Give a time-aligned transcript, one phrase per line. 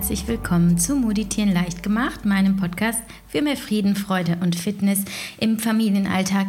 [0.00, 5.04] herzlich willkommen zu Moditieren leicht gemacht, meinem Podcast für mehr Frieden, Freude und Fitness
[5.38, 6.46] im Familienalltag.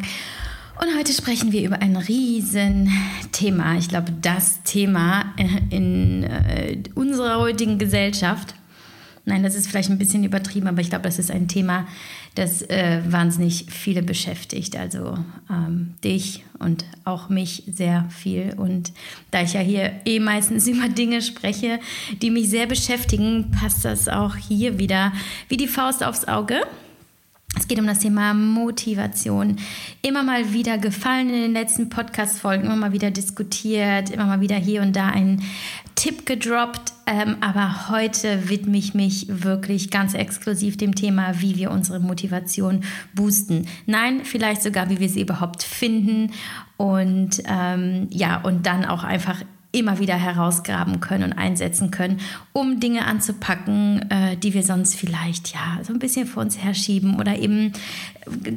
[0.80, 3.76] Und heute sprechen wir über ein Riesenthema.
[3.76, 5.34] Ich glaube, das Thema
[5.70, 8.56] in äh, unserer heutigen Gesellschaft.
[9.24, 11.88] Nein, das ist vielleicht ein bisschen übertrieben, aber ich glaube, das ist ein Thema,
[12.34, 14.76] das äh, wahnsinnig viele beschäftigt.
[14.76, 15.18] Also
[15.50, 18.56] ähm, dich und auch mich sehr viel.
[18.58, 18.92] Und
[19.30, 21.80] da ich ja hier eh meistens über Dinge spreche,
[22.22, 25.14] die mich sehr beschäftigen, passt das auch hier wieder
[25.50, 26.62] wie die Faust aufs Auge.
[27.62, 29.58] Es geht um das Thema Motivation.
[30.02, 34.56] Immer mal wieder gefallen in den letzten Podcast-Folgen, immer mal wieder diskutiert, immer mal wieder
[34.56, 35.44] hier und da ein
[35.94, 36.92] Tipp gedroppt.
[37.06, 42.84] Ähm, aber heute widme ich mich wirklich ganz exklusiv dem Thema, wie wir unsere Motivation
[43.14, 43.68] boosten.
[43.86, 46.32] Nein, vielleicht sogar, wie wir sie überhaupt finden.
[46.78, 52.20] Und ähm, ja, und dann auch einfach immer wieder herausgraben können und einsetzen können,
[52.52, 57.20] um Dinge anzupacken, äh, die wir sonst vielleicht ja so ein bisschen vor uns herschieben
[57.20, 57.74] oder eben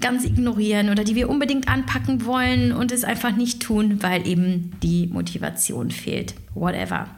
[0.01, 4.73] ganz ignorieren oder die wir unbedingt anpacken wollen und es einfach nicht tun, weil eben
[4.83, 6.35] die Motivation fehlt.
[6.55, 7.09] Whatever.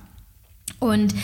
[0.78, 1.14] Und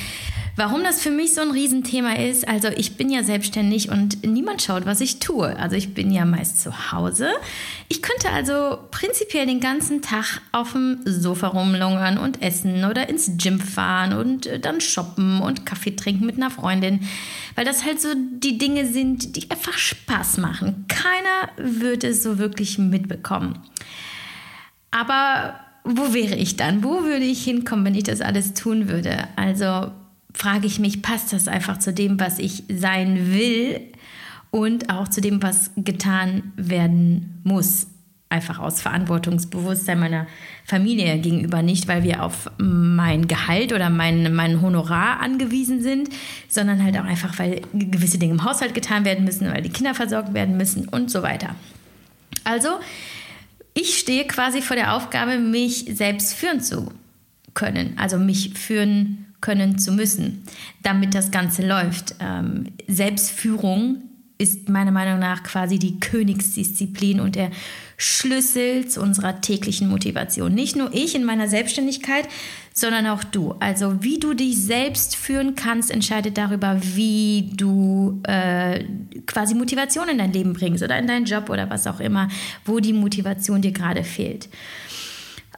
[0.56, 4.62] warum das für mich so ein Riesenthema ist, also ich bin ja selbstständig und niemand
[4.62, 5.56] schaut, was ich tue.
[5.58, 7.28] Also ich bin ja meist zu Hause.
[7.88, 13.32] Ich könnte also prinzipiell den ganzen Tag auf dem Sofa rumlungern und essen oder ins
[13.36, 17.00] Gym fahren und äh, dann shoppen und Kaffee trinken mit einer Freundin,
[17.54, 20.86] weil das halt so die Dinge sind, die einfach Spaß machen.
[20.88, 23.58] Keiner würde es so wirklich mitbekommen.
[24.90, 26.84] Aber wo wäre ich dann?
[26.84, 29.28] Wo würde ich hinkommen, wenn ich das alles tun würde?
[29.36, 29.90] Also
[30.32, 33.80] frage ich mich, passt das einfach zu dem, was ich sein will
[34.50, 37.88] und auch zu dem, was getan werden muss?
[38.28, 40.26] Einfach aus Verantwortungsbewusstsein meiner
[40.64, 46.08] Familie gegenüber, nicht weil wir auf mein Gehalt oder mein, mein Honorar angewiesen sind,
[46.48, 49.94] sondern halt auch einfach, weil gewisse Dinge im Haushalt getan werden müssen, weil die Kinder
[49.94, 51.54] versorgt werden müssen und so weiter.
[52.44, 52.68] Also,
[53.74, 56.92] ich stehe quasi vor der Aufgabe, mich selbst führen zu
[57.54, 60.44] können, also mich führen können zu müssen,
[60.82, 62.14] damit das Ganze läuft.
[62.20, 64.02] Ähm, Selbstführung
[64.38, 67.50] ist meiner Meinung nach quasi die Königsdisziplin und der
[67.96, 70.54] Schlüssel zu unserer täglichen Motivation.
[70.54, 72.28] Nicht nur ich in meiner Selbstständigkeit,
[72.74, 73.54] sondern auch du.
[73.60, 78.84] Also wie du dich selbst führen kannst, entscheidet darüber, wie du äh,
[79.26, 82.28] quasi Motivation in dein Leben bringst oder in deinen Job oder was auch immer,
[82.64, 84.48] wo die Motivation dir gerade fehlt.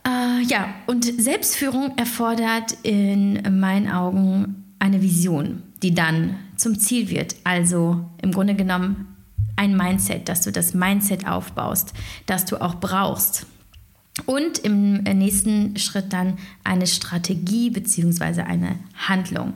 [0.06, 7.36] Äh, ja, und Selbstführung erfordert in meinen Augen eine Vision, die dann zum Ziel wird.
[7.44, 9.08] Also im Grunde genommen
[9.56, 11.94] ein Mindset, dass du das Mindset aufbaust,
[12.26, 13.46] das du auch brauchst.
[14.26, 18.42] Und im nächsten Schritt dann eine Strategie bzw.
[18.42, 19.54] eine Handlung,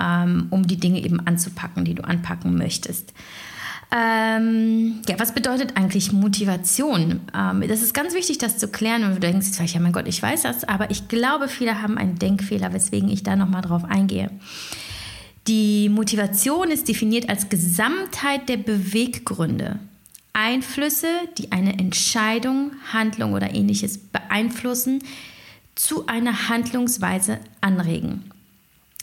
[0.00, 3.12] ähm, um die Dinge eben anzupacken, die du anpacken möchtest.
[3.92, 7.20] Ähm, ja, was bedeutet eigentlich Motivation?
[7.36, 9.04] Ähm, das ist ganz wichtig, das zu klären.
[9.04, 11.98] Und du denkst vielleicht, ja, mein Gott, ich weiß das, aber ich glaube, viele haben
[11.98, 14.30] einen Denkfehler, weswegen ich da nochmal drauf eingehe.
[15.46, 19.78] Die Motivation ist definiert als Gesamtheit der Beweggründe.
[20.36, 21.08] Einflüsse,
[21.38, 25.02] die eine Entscheidung, Handlung oder ähnliches beeinflussen,
[25.74, 28.30] zu einer Handlungsweise anregen.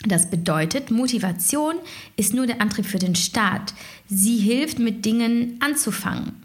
[0.06, 1.76] Das bedeutet, Motivation
[2.18, 3.74] ist nur der Antrieb für den Start.
[4.08, 6.43] Sie hilft, mit Dingen anzufangen.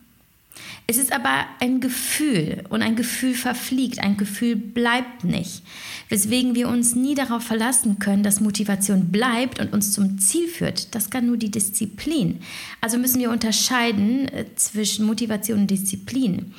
[0.91, 5.63] Es ist aber ein Gefühl und ein Gefühl verfliegt, ein Gefühl bleibt nicht,
[6.09, 10.95] weswegen wir uns nie darauf verlassen können, dass Motivation bleibt und uns zum Ziel führt.
[10.95, 12.41] Das kann nur die Disziplin.
[12.81, 16.55] Also müssen wir unterscheiden äh, zwischen Motivation und Disziplin.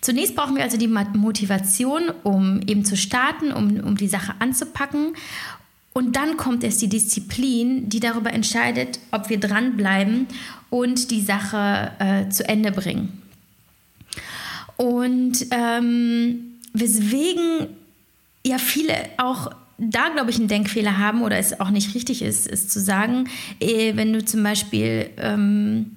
[0.00, 5.12] Zunächst brauchen wir also die Motivation, um eben zu starten, um, um die Sache anzupacken.
[5.92, 10.26] Und dann kommt erst die Disziplin, die darüber entscheidet, ob wir dranbleiben
[10.70, 13.20] und die Sache äh, zu Ende bringen.
[14.76, 17.68] Und ähm, weswegen
[18.44, 22.46] ja viele auch da, glaube ich, einen Denkfehler haben oder es auch nicht richtig ist,
[22.46, 23.28] ist zu sagen,
[23.60, 25.96] eh, wenn du zum Beispiel ähm,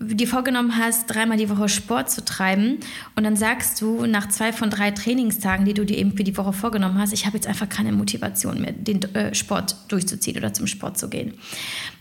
[0.00, 2.78] dir vorgenommen hast, dreimal die Woche Sport zu treiben
[3.14, 6.36] und dann sagst du nach zwei von drei Trainingstagen, die du dir eben für die
[6.36, 10.52] Woche vorgenommen hast, ich habe jetzt einfach keine Motivation mehr, den äh, Sport durchzuziehen oder
[10.52, 11.34] zum Sport zu gehen.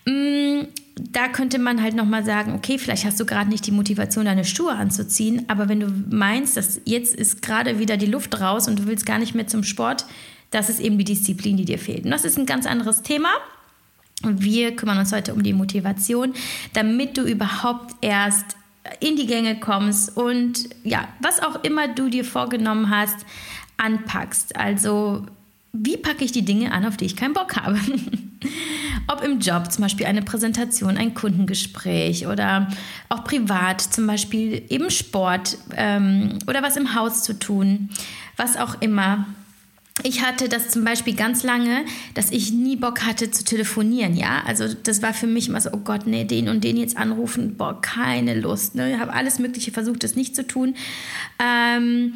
[0.06, 4.25] Mm, da könnte man halt nochmal sagen, okay, vielleicht hast du gerade nicht die Motivation,
[4.25, 8.68] deine Schuhe anzuziehen, aber wenn du meinst, dass jetzt ist gerade wieder die Luft raus
[8.68, 10.06] und du willst gar nicht mehr zum Sport,
[10.51, 12.06] das ist eben die Disziplin, die dir fehlt.
[12.06, 13.30] Und das ist ein ganz anderes Thema.
[14.22, 16.34] Wir kümmern uns heute um die Motivation,
[16.74, 18.56] damit du überhaupt erst
[19.00, 23.25] in die Gänge kommst und ja, was auch immer du dir vorgenommen hast,
[23.78, 24.56] anpackst.
[24.56, 25.25] Also,
[25.72, 27.80] wie packe ich die Dinge an, auf die ich keinen Bock habe?
[29.07, 32.69] Ob im Job, zum Beispiel eine Präsentation, ein Kundengespräch oder
[33.09, 37.89] auch privat, zum Beispiel eben Sport ähm, oder was im Haus zu tun,
[38.38, 39.27] was auch immer.
[40.01, 41.85] Ich hatte das zum Beispiel ganz lange,
[42.15, 44.41] dass ich nie Bock hatte zu telefonieren, ja.
[44.47, 47.57] Also das war für mich immer so, oh Gott, nee, den und den jetzt anrufen,
[47.57, 48.73] boah, keine Lust.
[48.73, 48.94] Ne?
[48.94, 50.75] Ich habe alles Mögliche versucht, das nicht zu tun.
[51.39, 52.13] Ähm,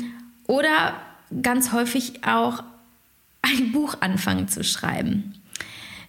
[0.47, 0.95] oder
[1.43, 2.63] ganz häufig auch
[3.43, 5.36] ein Buch anfangen zu schreiben.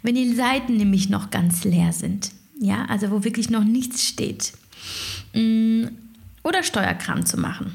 [0.03, 2.31] Wenn die Seiten nämlich noch ganz leer sind,
[2.61, 4.53] ja, also wo wirklich noch nichts steht.
[5.35, 5.87] Mm,
[6.43, 7.75] oder Steuerkram zu machen.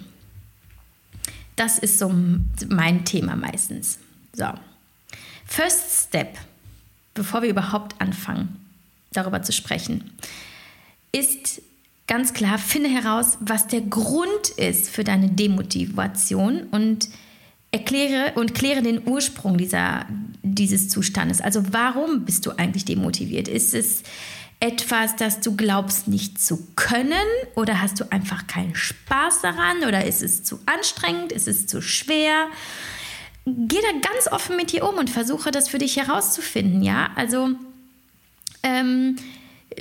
[1.56, 2.14] Das ist so
[2.70, 4.00] mein Thema meistens.
[4.34, 4.48] So.
[5.46, 6.38] First Step,
[7.14, 8.60] bevor wir überhaupt anfangen,
[9.12, 10.12] darüber zu sprechen,
[11.12, 11.62] ist
[12.08, 17.10] ganz klar, finde heraus, was der Grund ist für deine Demotivation und
[17.74, 20.06] erkläre und kläre den Ursprung dieser,
[20.44, 21.42] dieses Zustandes.
[21.42, 23.48] Also warum bist du eigentlich demotiviert?
[23.48, 24.04] Ist es
[24.60, 30.06] etwas, das du glaubst nicht zu können oder hast du einfach keinen Spaß daran oder
[30.06, 32.48] ist es zu anstrengend, ist es zu schwer?
[33.46, 37.10] Geh da ganz offen mit dir um und versuche das für dich herauszufinden, ja?
[37.16, 37.50] Also,
[38.62, 39.16] ähm,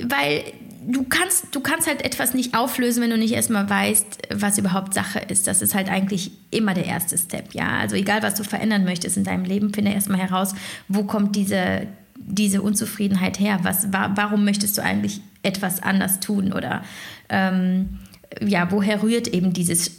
[0.01, 0.51] weil
[0.87, 4.93] du kannst, du kannst halt etwas nicht auflösen, wenn du nicht erstmal weißt, was überhaupt
[4.93, 5.47] Sache ist.
[5.47, 7.77] Das ist halt eigentlich immer der erste Step, ja.
[7.79, 10.55] Also egal, was du verändern möchtest in deinem Leben, finde erstmal heraus,
[10.87, 13.59] wo kommt diese, diese Unzufriedenheit her?
[13.63, 16.53] Was, warum möchtest du eigentlich etwas anders tun?
[16.53, 16.83] Oder
[17.29, 17.99] ähm,
[18.41, 19.91] ja, woher rührt eben dieses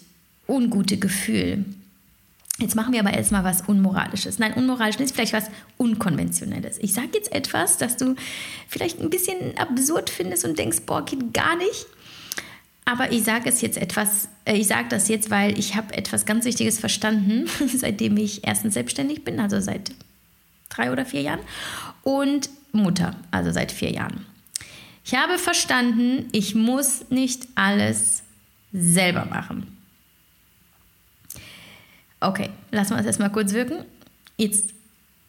[0.47, 1.65] ungute Gefühl?
[2.61, 4.39] Jetzt machen wir aber erstmal was Unmoralisches.
[4.39, 6.79] Nein, unmoralisch ist vielleicht was Unkonventionelles.
[6.79, 8.15] Ich sage jetzt etwas, das du
[8.69, 11.87] vielleicht ein bisschen absurd findest und denkst, boah, geht gar nicht.
[12.85, 16.27] Aber ich sage es jetzt etwas, äh, ich sage das jetzt, weil ich habe etwas
[16.27, 19.93] ganz Wichtiges verstanden, seitdem ich erstens selbstständig bin, also seit
[20.69, 21.41] drei oder vier Jahren,
[22.03, 24.27] und Mutter, also seit vier Jahren.
[25.05, 28.23] Ich habe verstanden, ich muss nicht alles
[28.73, 29.74] selber machen.
[32.25, 33.85] Okay, lassen wir das erstmal kurz wirken.
[34.39, 34.71] Jetzt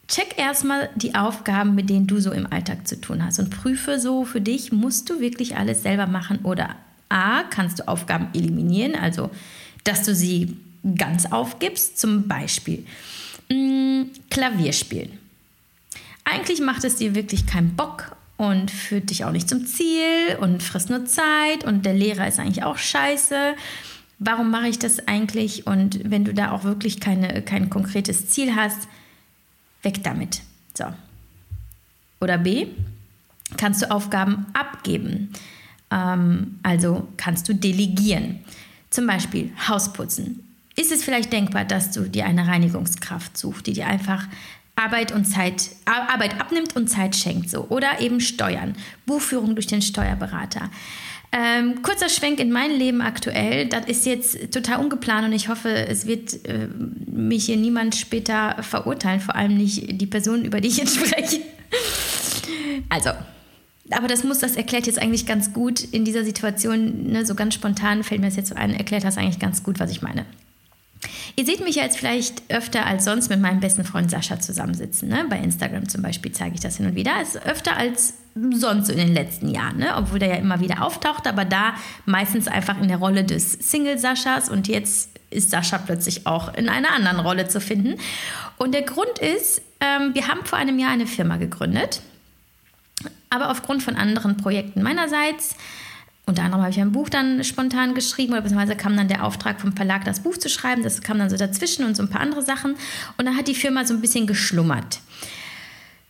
[0.08, 4.00] check erstmal die Aufgaben, mit denen du so im Alltag zu tun hast und prüfe
[4.00, 6.76] so für dich, musst du wirklich alles selber machen oder
[7.08, 9.30] A, kannst du Aufgaben eliminieren, also
[9.84, 10.56] dass du sie
[10.96, 12.84] ganz aufgibst, zum Beispiel
[13.50, 15.18] mh, mm, Klavier spielen.
[16.24, 20.62] Eigentlich macht es dir wirklich keinen Bock und führt dich auch nicht zum Ziel und
[20.62, 23.54] frisst nur Zeit und der Lehrer ist eigentlich auch scheiße
[24.18, 25.66] warum mache ich das eigentlich?
[25.66, 28.88] Und wenn du da auch wirklich keine, kein konkretes Ziel hast,
[29.82, 30.42] weg damit.
[30.74, 30.84] So.
[32.20, 32.68] Oder B,
[33.56, 35.32] kannst du Aufgaben abgeben.
[35.90, 38.40] Ähm, also kannst du delegieren.
[38.90, 40.42] Zum Beispiel Hausputzen.
[40.76, 44.26] Ist es vielleicht denkbar, dass du dir eine Reinigungskraft suchst, die dir einfach
[44.76, 47.66] Arbeit und Zeit, Arbeit abnimmt und Zeit schenkt so.
[47.68, 48.76] Oder eben Steuern,
[49.06, 50.70] Buchführung durch den Steuerberater.
[51.38, 53.66] Ähm, kurzer Schwenk in mein Leben aktuell.
[53.66, 56.68] Das ist jetzt total ungeplant und ich hoffe, es wird äh,
[57.06, 61.42] mich hier niemand später verurteilen, vor allem nicht die Person, über die ich jetzt spreche.
[62.88, 63.10] Also,
[63.90, 67.52] aber das muss, das erklärt jetzt eigentlich ganz gut in dieser Situation, ne, so ganz
[67.52, 70.24] spontan fällt mir das jetzt so ein, erklärt das eigentlich ganz gut, was ich meine.
[71.36, 75.08] Ihr seht mich jetzt vielleicht öfter als sonst mit meinem besten Freund Sascha zusammensitzen.
[75.08, 75.26] Ne?
[75.28, 77.12] Bei Instagram zum Beispiel zeige ich das hin und wieder.
[77.20, 78.14] Es ist öfter als
[78.52, 79.94] sonst in den letzten Jahren, ne?
[79.96, 81.74] obwohl der ja immer wieder auftaucht, aber da
[82.04, 86.68] meistens einfach in der Rolle des Single Saschas und jetzt ist Sascha plötzlich auch in
[86.68, 87.98] einer anderen Rolle zu finden.
[88.58, 92.00] Und der Grund ist, ähm, wir haben vor einem Jahr eine Firma gegründet,
[93.30, 95.56] aber aufgrund von anderen Projekten meinerseits
[96.26, 99.60] unter anderem habe ich ein Buch dann spontan geschrieben oder beziehungsweise kam dann der Auftrag
[99.60, 100.82] vom Verlag, das Buch zu schreiben.
[100.82, 102.72] Das kam dann so dazwischen und so ein paar andere Sachen.
[103.16, 104.98] Und dann hat die Firma so ein bisschen geschlummert.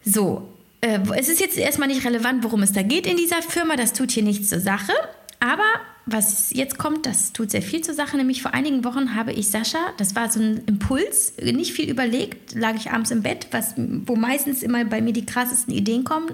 [0.02, 0.48] So,
[0.80, 3.76] äh, es ist jetzt erstmal nicht relevant, worum es da geht in dieser Firma.
[3.76, 4.92] Das tut hier nichts zur Sache.
[5.38, 5.64] Aber
[6.06, 8.16] was jetzt kommt, das tut sehr viel zur Sache.
[8.16, 12.54] Nämlich vor einigen Wochen habe ich Sascha, das war so ein Impuls, nicht viel überlegt,
[12.54, 16.30] lag ich abends im Bett, was, wo meistens immer bei mir die krassesten Ideen kommen.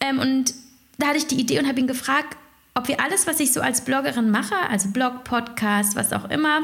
[0.00, 0.54] Ähm, und
[0.98, 2.38] da hatte ich die Idee und habe ihn gefragt,
[2.76, 6.60] ob wir alles, was ich so als Bloggerin mache, also Blog, Podcast, was auch immer,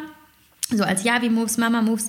[0.70, 2.08] so als Yavi Moves, Mama Moves,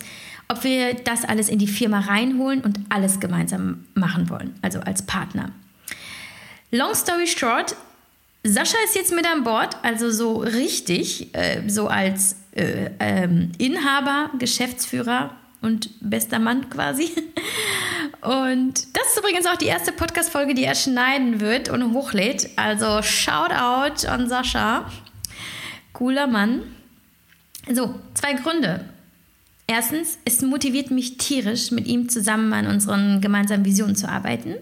[0.49, 5.05] ob wir das alles in die Firma reinholen und alles gemeinsam machen wollen, also als
[5.05, 5.51] Partner.
[6.71, 7.75] Long story short,
[8.43, 14.31] Sascha ist jetzt mit an Bord, also so richtig, äh, so als äh, ähm, Inhaber,
[14.37, 15.33] Geschäftsführer
[15.63, 17.09] und bester Mann quasi.
[18.21, 22.51] Und das ist übrigens auch die erste Podcast-Folge, die er schneiden wird und hochlädt.
[22.55, 24.89] Also Shoutout an Sascha.
[25.91, 26.61] Cooler Mann.
[27.69, 28.85] So, zwei Gründe.
[29.67, 34.55] Erstens, es motiviert mich tierisch, mit ihm zusammen an unseren gemeinsamen Visionen zu arbeiten.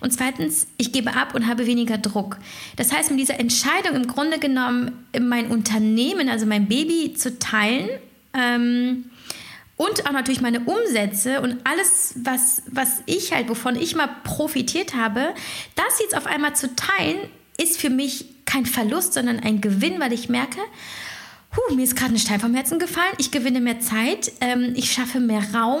[0.00, 2.38] Und zweitens, ich gebe ab und habe weniger Druck.
[2.76, 7.88] Das heißt, mit dieser Entscheidung im Grunde genommen, mein Unternehmen, also mein Baby zu teilen,
[8.32, 9.10] ähm,
[9.80, 14.94] und auch natürlich meine Umsätze und alles, was, was ich halt, wovon ich mal profitiert
[14.94, 15.32] habe,
[15.74, 17.16] das jetzt auf einmal zu teilen,
[17.56, 20.58] ist für mich kein Verlust, sondern ein Gewinn, weil ich merke,
[21.56, 24.92] huh, mir ist gerade ein Stein vom Herzen gefallen, ich gewinne mehr Zeit, ähm, ich
[24.92, 25.80] schaffe mehr Raum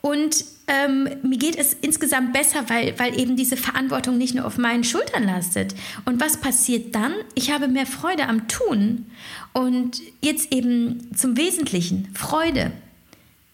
[0.00, 4.58] und ähm, mir geht es insgesamt besser, weil, weil eben diese Verantwortung nicht nur auf
[4.58, 5.76] meinen Schultern lastet.
[6.04, 7.12] Und was passiert dann?
[7.36, 9.06] Ich habe mehr Freude am Tun.
[9.52, 12.72] Und jetzt eben zum Wesentlichen, Freude.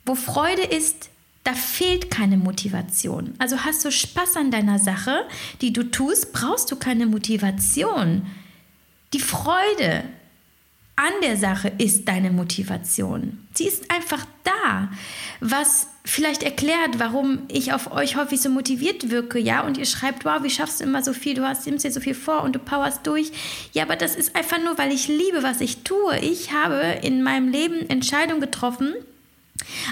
[0.06, 1.10] Wo Freude ist,
[1.44, 3.34] da fehlt keine Motivation.
[3.38, 5.26] Also hast du Spaß an deiner Sache,
[5.60, 8.26] die du tust, brauchst du keine Motivation.
[9.12, 10.04] Die Freude
[10.96, 13.46] an der Sache ist deine Motivation.
[13.52, 14.90] Sie ist einfach da,
[15.40, 20.25] was vielleicht erklärt, warum ich auf euch häufig so motiviert wirke, ja, und ihr schreibt,
[20.25, 22.54] wow, wie schaffst du immer so viel, du hast nimmst dir so viel vor und
[22.54, 23.30] du powerst durch.
[23.72, 26.18] Ja, aber das ist einfach nur, weil ich liebe, was ich tue.
[26.20, 28.94] Ich habe in meinem Leben Entscheidungen getroffen,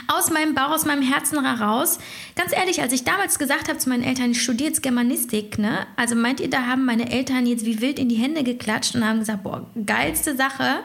[0.08, 1.98] aus meinem Bauch, aus meinem Herzen heraus.
[2.36, 5.86] Ganz ehrlich, als ich damals gesagt habe zu meinen Eltern, ich studiere jetzt Germanistik, ne?
[5.96, 9.06] Also meint ihr, da haben meine Eltern jetzt wie wild in die Hände geklatscht und
[9.06, 10.80] haben gesagt, boah, geilste Sache.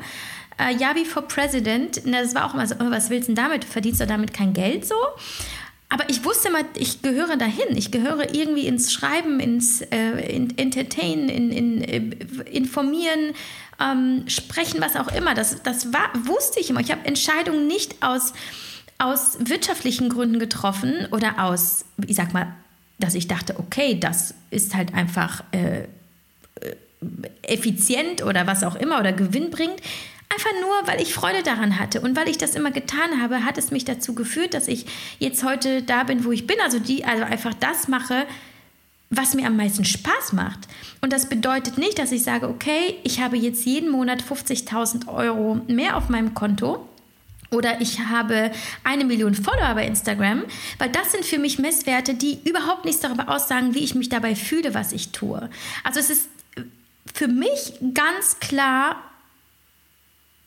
[0.59, 2.01] Äh, Yavi for President.
[2.05, 3.65] Das war auch immer so, oh, was willst du denn damit?
[3.65, 4.95] Verdienst du damit kein Geld so?
[5.91, 7.75] Aber ich wusste mal, ich gehöre dahin.
[7.75, 13.33] Ich gehöre irgendwie ins Schreiben, ins äh, in, Entertainen, in, in äh, Informieren,
[13.81, 15.33] ähm, Sprechen, was auch immer.
[15.33, 16.79] Das, das war, wusste ich immer.
[16.79, 18.33] Ich habe Entscheidungen nicht aus
[18.99, 22.53] aus wirtschaftlichen Gründen getroffen oder aus, ich sag mal,
[22.99, 25.87] dass ich dachte, okay, das ist halt einfach äh, äh,
[27.43, 29.79] effizient oder was auch immer oder Gewinn bringt.
[30.31, 33.57] Einfach nur, weil ich Freude daran hatte und weil ich das immer getan habe, hat
[33.57, 34.85] es mich dazu geführt, dass ich
[35.17, 36.57] jetzt heute da bin, wo ich bin.
[36.61, 38.27] Also die, also einfach das mache,
[39.09, 40.59] was mir am meisten Spaß macht.
[41.01, 45.61] Und das bedeutet nicht, dass ich sage, okay, ich habe jetzt jeden Monat 50.000 Euro
[45.67, 46.87] mehr auf meinem Konto
[47.49, 48.51] oder ich habe
[48.83, 50.43] eine Million Follower bei Instagram,
[50.77, 54.35] weil das sind für mich Messwerte, die überhaupt nichts darüber aussagen, wie ich mich dabei
[54.35, 55.49] fühle, was ich tue.
[55.83, 56.29] Also es ist
[57.15, 59.08] für mich ganz klar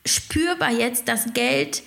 [0.07, 1.83] spürbar jetzt, dass Geld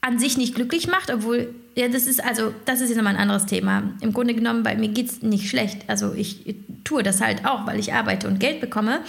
[0.00, 3.20] an sich nicht glücklich macht, obwohl, ja, das ist also, das ist jetzt nochmal ein
[3.20, 3.94] anderes Thema.
[4.00, 5.88] Im Grunde genommen, bei mir geht es nicht schlecht.
[5.88, 9.00] Also ich tue das halt auch, weil ich arbeite und Geld bekomme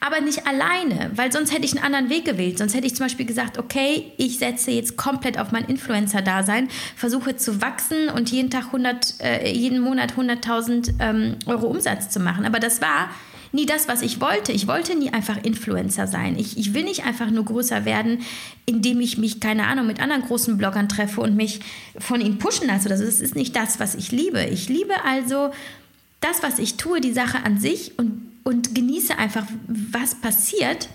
[0.00, 2.58] aber nicht alleine, weil sonst hätte ich einen anderen Weg gewählt.
[2.58, 7.36] Sonst hätte ich zum Beispiel gesagt, okay, ich setze jetzt komplett auf mein Influencer-Dasein, versuche
[7.36, 12.44] zu wachsen und jeden Tag 100, äh, jeden Monat 100.000 ähm, Euro Umsatz zu machen.
[12.44, 13.10] Aber das war
[13.52, 14.52] nie das, was ich wollte.
[14.52, 16.38] Ich wollte nie einfach Influencer sein.
[16.38, 18.20] Ich, ich will nicht einfach nur größer werden,
[18.66, 21.60] indem ich mich, keine Ahnung, mit anderen großen Bloggern treffe und mich
[21.98, 22.88] von ihnen pushen lasse.
[22.88, 24.44] Das ist nicht das, was ich liebe.
[24.44, 25.50] Ich liebe also
[26.20, 30.88] das, was ich tue, die Sache an sich und und genieße einfach, was passiert,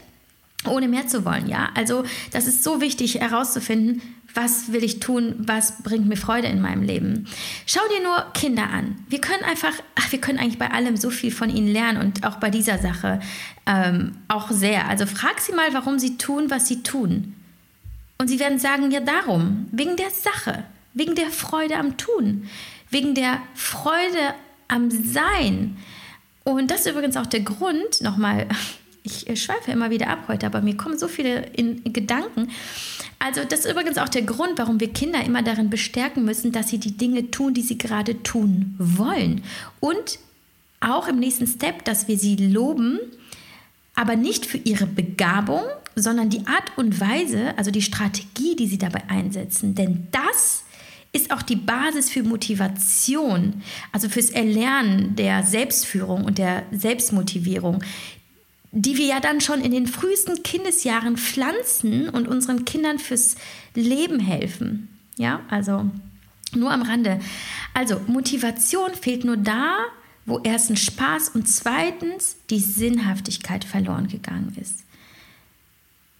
[0.67, 1.47] ohne mehr zu wollen.
[1.47, 4.01] Ja, also das ist so wichtig herauszufinden,
[4.33, 7.27] was will ich tun, was bringt mir Freude in meinem Leben.
[7.65, 8.97] Schau dir nur Kinder an.
[9.07, 12.25] Wir können einfach, ach, wir können eigentlich bei allem so viel von ihnen lernen und
[12.25, 13.19] auch bei dieser Sache
[13.65, 14.87] ähm, auch sehr.
[14.87, 17.35] Also frag sie mal, warum sie tun, was sie tun.
[18.17, 22.47] Und sie werden sagen, ja darum, wegen der Sache, wegen der Freude am Tun,
[22.89, 24.33] wegen der Freude
[24.67, 25.77] am Sein.
[26.43, 28.47] Und das ist übrigens auch der Grund, nochmal,
[29.03, 32.49] ich schweife immer wieder ab heute, aber mir kommen so viele in, in Gedanken.
[33.19, 36.69] Also das ist übrigens auch der Grund, warum wir Kinder immer darin bestärken müssen, dass
[36.69, 39.43] sie die Dinge tun, die sie gerade tun wollen.
[39.79, 40.19] Und
[40.79, 42.99] auch im nächsten Step, dass wir sie loben,
[43.95, 45.63] aber nicht für ihre Begabung,
[45.95, 49.75] sondern die Art und Weise, also die Strategie, die sie dabei einsetzen.
[49.75, 50.63] Denn das
[51.11, 57.83] ist auch die Basis für Motivation, also fürs Erlernen der Selbstführung und der Selbstmotivierung,
[58.75, 63.35] die wir ja dann schon in den frühesten Kindesjahren pflanzen und unseren Kindern fürs
[63.75, 64.89] Leben helfen.
[65.17, 65.91] Ja, also
[66.55, 67.19] nur am Rande.
[67.75, 69.75] Also Motivation fehlt nur da,
[70.25, 74.79] wo erstens Spaß und zweitens die Sinnhaftigkeit verloren gegangen ist.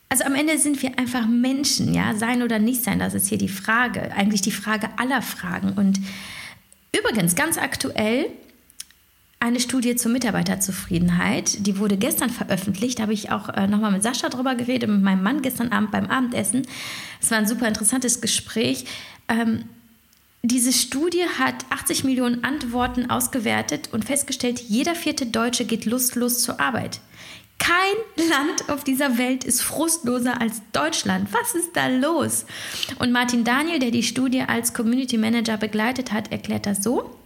[0.09, 3.39] Also am Ende sind wir einfach Menschen, ja, sein oder nicht sein, das ist hier
[3.39, 5.73] die Frage, eigentlich die Frage aller Fragen.
[5.73, 5.99] Und
[6.95, 8.29] übrigens, ganz aktuell,
[9.43, 14.01] eine Studie zur Mitarbeiterzufriedenheit, die wurde gestern veröffentlicht, da habe ich auch äh, nochmal mit
[14.01, 16.65] Sascha drüber geredet, mit meinem Mann gestern Abend beim Abendessen.
[17.21, 18.85] Es war ein super interessantes Gespräch.
[19.27, 19.65] Ähm,
[20.43, 26.61] diese Studie hat 80 Millionen Antworten ausgewertet und festgestellt, jeder vierte Deutsche geht lustlos zur
[26.61, 27.01] Arbeit.
[27.59, 31.27] Kein Land auf dieser Welt ist frustloser als Deutschland.
[31.33, 32.45] Was ist da los?
[32.97, 37.19] Und Martin Daniel, der die Studie als Community Manager begleitet hat, erklärt das so.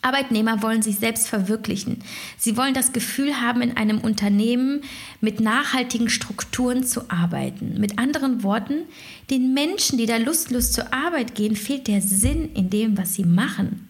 [0.00, 2.02] Arbeitnehmer wollen sich selbst verwirklichen.
[2.36, 4.82] Sie wollen das Gefühl haben, in einem Unternehmen
[5.20, 7.80] mit nachhaltigen Strukturen zu arbeiten.
[7.80, 8.84] Mit anderen Worten,
[9.30, 13.24] den Menschen, die da lustlos zur Arbeit gehen, fehlt der Sinn in dem, was sie
[13.24, 13.88] machen.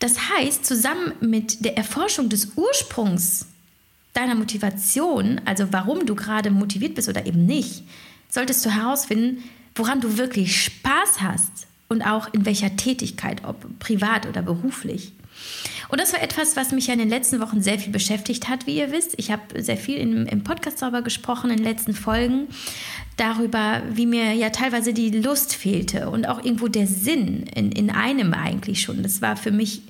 [0.00, 3.46] Das heißt, zusammen mit der Erforschung des Ursprungs
[4.12, 7.84] deiner Motivation, also warum du gerade motiviert bist oder eben nicht,
[8.28, 9.44] solltest du herausfinden,
[9.76, 15.12] woran du wirklich Spaß hast und auch in welcher Tätigkeit, ob privat oder beruflich.
[15.88, 18.66] Und das war etwas, was mich ja in den letzten Wochen sehr viel beschäftigt hat,
[18.66, 19.14] wie ihr wisst.
[19.18, 22.48] Ich habe sehr viel im, im Podcast darüber gesprochen, in den letzten Folgen,
[23.16, 27.90] darüber, wie mir ja teilweise die Lust fehlte und auch irgendwo der Sinn in, in
[27.90, 29.02] einem eigentlich schon.
[29.02, 29.82] Das war für mich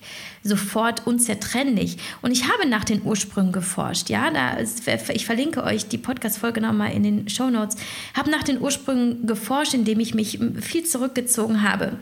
[0.43, 1.99] sofort unzertrennlich.
[2.21, 4.11] Und ich habe nach den Ursprüngen geforscht.
[4.11, 7.77] Ja, da ist, ich verlinke euch die Podcast-Folge nochmal in den Show Notes.
[8.15, 11.99] Habe nach den Ursprüngen geforscht, indem ich mich viel zurückgezogen habe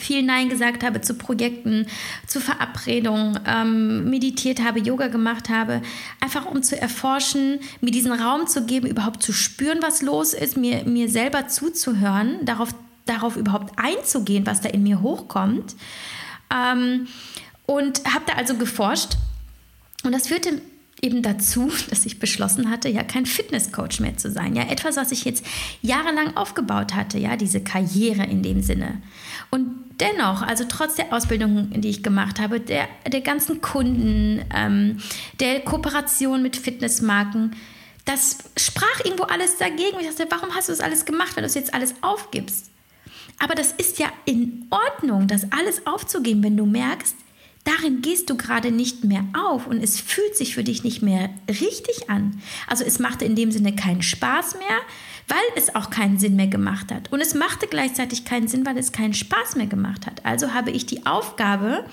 [0.00, 1.86] viel Nein gesagt habe zu Projekten,
[2.26, 5.82] zu Verabredungen, ähm, meditiert habe, Yoga gemacht habe,
[6.20, 10.56] einfach um zu erforschen, mir diesen Raum zu geben, überhaupt zu spüren, was los ist,
[10.56, 12.70] mir, mir selber zuzuhören, darauf,
[13.06, 15.76] darauf überhaupt einzugehen, was da in mir hochkommt.
[16.52, 17.06] Ähm,
[17.66, 19.16] und habe da also geforscht.
[20.02, 20.60] Und das führte
[21.02, 24.56] eben dazu, dass ich beschlossen hatte, ja kein Fitnesscoach mehr zu sein.
[24.56, 25.44] Ja, etwas, was ich jetzt
[25.82, 29.00] jahrelang aufgebaut hatte, ja, diese Karriere in dem Sinne.
[29.50, 34.98] Und dennoch, also trotz der Ausbildung, die ich gemacht habe, der, der ganzen Kunden, ähm,
[35.40, 37.56] der Kooperation mit Fitnessmarken,
[38.04, 39.98] das sprach irgendwo alles dagegen.
[40.00, 42.70] Ich dachte, warum hast du das alles gemacht, wenn du es jetzt alles aufgibst?
[43.38, 47.16] Aber das ist ja in Ordnung, das alles aufzugeben, wenn du merkst,
[47.64, 51.30] darin gehst du gerade nicht mehr auf und es fühlt sich für dich nicht mehr
[51.48, 52.40] richtig an.
[52.66, 54.78] Also es machte in dem Sinne keinen Spaß mehr,
[55.30, 57.12] weil es auch keinen Sinn mehr gemacht hat.
[57.12, 60.24] Und es machte gleichzeitig keinen Sinn, weil es keinen Spaß mehr gemacht hat.
[60.24, 61.84] Also habe ich die Aufgabe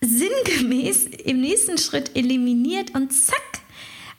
[0.00, 3.42] sinngemäß im nächsten Schritt eliminiert und zack,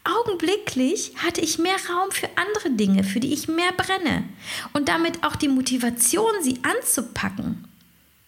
[0.03, 4.25] augenblicklich hatte ich mehr Raum für andere Dinge, für die ich mehr brenne.
[4.73, 7.65] Und damit auch die Motivation, sie anzupacken.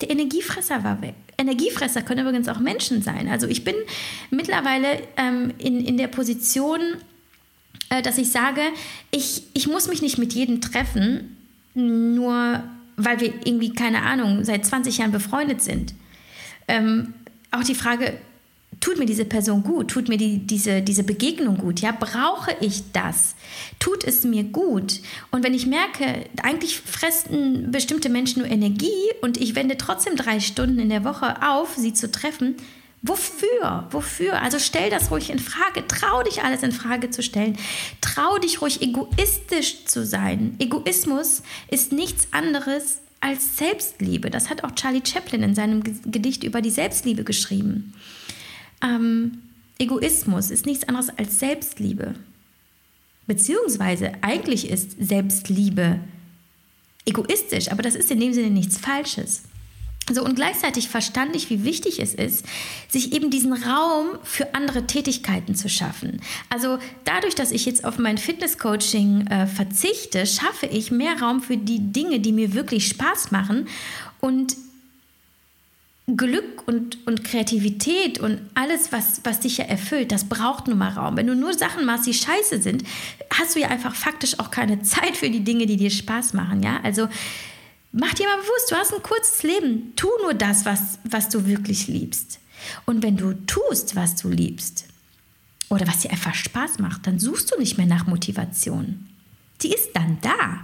[0.01, 1.15] Der Energiefresser war weg.
[1.37, 3.27] Energiefresser können übrigens auch Menschen sein.
[3.27, 3.75] Also ich bin
[4.29, 6.81] mittlerweile ähm, in, in der Position,
[8.01, 8.61] dass ich sage,
[9.11, 11.37] ich, ich muss mich nicht mit jedem treffen,
[11.73, 12.63] nur
[12.95, 15.93] weil wir irgendwie, keine Ahnung, seit 20 Jahren befreundet sind.
[16.67, 17.13] Ähm,
[17.51, 18.13] auch die Frage,
[18.79, 19.89] tut mir diese Person gut?
[19.89, 21.79] Tut mir die, diese, diese Begegnung gut?
[21.79, 23.35] Ja, brauche ich das?
[23.79, 24.99] Tut es mir gut?
[25.31, 30.39] Und wenn ich merke, eigentlich fressen bestimmte Menschen nur Energie und ich wende trotzdem drei
[30.39, 32.55] Stunden in der Woche auf, sie zu treffen,
[33.05, 33.85] Wofür?
[33.91, 34.41] Wofür?
[34.41, 35.85] Also stell das ruhig in Frage.
[35.87, 37.57] Trau dich alles in Frage zu stellen.
[37.99, 40.55] Trau dich ruhig egoistisch zu sein.
[40.59, 44.29] Egoismus ist nichts anderes als Selbstliebe.
[44.29, 47.93] Das hat auch Charlie Chaplin in seinem Gedicht über die Selbstliebe geschrieben.
[48.81, 49.39] Ähm,
[49.79, 52.15] Egoismus ist nichts anderes als Selbstliebe.
[53.27, 55.99] Beziehungsweise eigentlich ist Selbstliebe
[57.05, 59.43] egoistisch, aber das ist in dem Sinne nichts Falsches.
[60.11, 62.45] So, und gleichzeitig verstand ich, wie wichtig es ist,
[62.89, 66.21] sich eben diesen Raum für andere Tätigkeiten zu schaffen.
[66.49, 71.55] Also dadurch, dass ich jetzt auf mein Fitnesscoaching äh, verzichte, schaffe ich mehr Raum für
[71.55, 73.67] die Dinge, die mir wirklich Spaß machen
[74.19, 74.57] und
[76.05, 80.89] Glück und, und Kreativität und alles, was, was dich ja erfüllt, das braucht nun mal
[80.89, 81.15] Raum.
[81.15, 82.83] Wenn du nur Sachen machst, die scheiße sind,
[83.33, 86.61] hast du ja einfach faktisch auch keine Zeit für die Dinge, die dir Spaß machen.
[86.61, 86.81] Ja?
[86.83, 87.07] Also
[87.93, 89.93] mach dir mal bewusst, du hast ein kurzes Leben.
[89.95, 92.39] Tu nur das, was, was du wirklich liebst.
[92.85, 94.85] Und wenn du tust, was du liebst,
[95.73, 99.07] oder was dir einfach Spaß macht, dann suchst du nicht mehr nach Motivation.
[99.61, 100.63] Die ist dann da.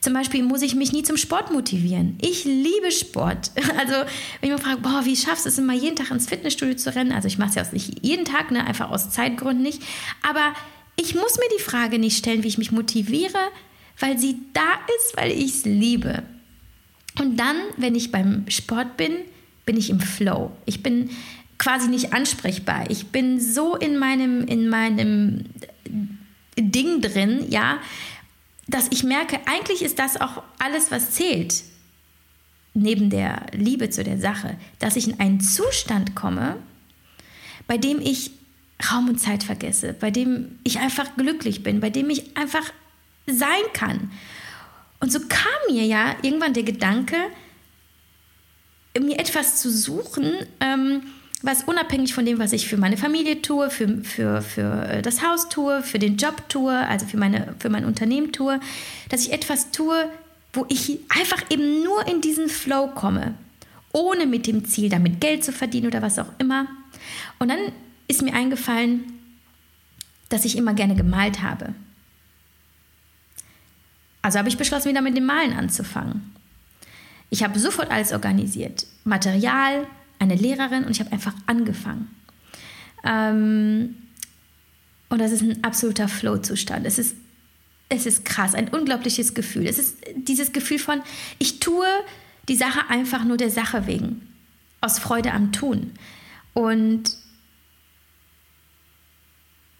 [0.00, 2.16] Zum Beispiel muss ich mich nie zum Sport motivieren.
[2.22, 3.50] Ich liebe Sport.
[3.78, 3.94] Also,
[4.40, 6.94] wenn ich mir frage, boah, wie schaffst du es immer jeden Tag ins Fitnessstudio zu
[6.94, 7.12] rennen?
[7.12, 9.82] Also, ich mache es ja nicht jeden Tag, ne, einfach aus Zeitgründen nicht.
[10.22, 10.54] Aber
[10.96, 13.50] ich muss mir die Frage nicht stellen, wie ich mich motiviere,
[13.98, 16.22] weil sie da ist, weil ich es liebe.
[17.18, 19.12] Und dann, wenn ich beim Sport bin,
[19.66, 20.52] bin ich im Flow.
[20.64, 21.10] Ich bin
[21.58, 22.90] quasi nicht ansprechbar.
[22.90, 25.46] Ich bin so in meinem, in meinem
[26.56, 27.78] Ding drin, ja,
[28.68, 31.64] dass ich merke, eigentlich ist das auch alles, was zählt,
[32.74, 36.56] neben der Liebe zu der Sache, dass ich in einen Zustand komme,
[37.66, 38.30] bei dem ich
[38.92, 42.72] Raum und Zeit vergesse, bei dem ich einfach glücklich bin, bei dem ich einfach
[43.26, 44.10] sein kann.
[45.00, 47.16] Und so kam mir ja irgendwann der Gedanke,
[48.98, 51.02] mir etwas zu suchen, ähm,
[51.42, 55.22] was unabhängig von dem, was ich für meine Familie tue, für, für, für äh, das
[55.22, 58.58] Haus tue, für den Job tue, also für, meine, für mein Unternehmen tue,
[59.08, 60.10] dass ich etwas tue,
[60.52, 63.34] wo ich einfach eben nur in diesen Flow komme.
[63.92, 66.66] ohne mit dem Ziel, damit Geld zu verdienen oder was auch immer.
[67.38, 67.58] Und dann
[68.06, 69.04] ist mir eingefallen,
[70.28, 71.74] dass ich immer gerne gemalt habe.
[74.28, 76.34] Also habe ich beschlossen, wieder mit dem Malen anzufangen.
[77.30, 78.86] Ich habe sofort alles organisiert.
[79.04, 79.86] Material,
[80.18, 82.14] eine Lehrerin und ich habe einfach angefangen.
[83.04, 83.96] Ähm,
[85.08, 86.84] und das ist ein absoluter Flow-Zustand.
[86.84, 87.16] Es ist,
[87.88, 89.66] es ist krass, ein unglaubliches Gefühl.
[89.66, 91.00] Es ist dieses Gefühl von,
[91.38, 91.86] ich tue
[92.50, 94.28] die Sache einfach nur der Sache wegen,
[94.82, 95.92] aus Freude am Tun.
[96.52, 97.16] Und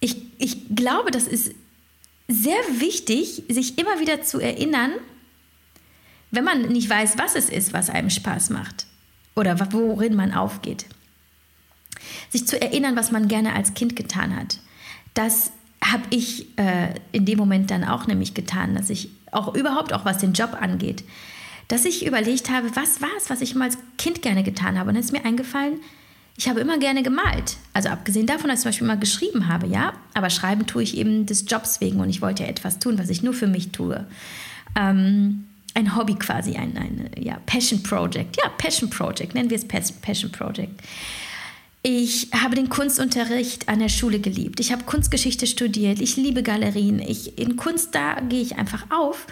[0.01, 1.53] ich, ich glaube, das ist
[2.29, 4.93] sehr wichtig, sich immer wieder zu erinnern,
[6.31, 8.87] wenn man nicht weiß, was es ist, was einem Spaß macht
[9.35, 10.85] oder worin man aufgeht.
[12.29, 14.61] Sich zu erinnern, was man gerne als Kind getan hat.
[15.15, 19.93] Das habe ich äh, in dem Moment dann auch nämlich getan, dass ich auch überhaupt
[19.93, 21.05] auch was den Job angeht,
[21.69, 24.89] dass ich überlegt habe, was war es, was ich mal als Kind gerne getan habe.
[24.89, 25.81] Und dann ist mir eingefallen,
[26.39, 27.57] ich habe immer gerne gemalt.
[27.73, 29.93] Also abgesehen davon, dass ich zum Beispiel mal geschrieben habe, ja.
[30.15, 33.11] Aber schreiben tue ich eben des Jobs wegen und ich wollte ja etwas tun, was
[33.11, 34.07] ich nur für mich tue.
[34.77, 38.37] Ähm, ein Hobby quasi, ein, ein ja, Passion Project.
[38.37, 40.81] Ja, Passion Project, nennen wir es Passion Project.
[41.83, 44.61] Ich habe den Kunstunterricht an der Schule geliebt.
[44.61, 46.01] Ich habe Kunstgeschichte studiert.
[46.01, 47.01] Ich liebe Galerien.
[47.01, 49.27] Ich, in Kunst, da gehe ich einfach auf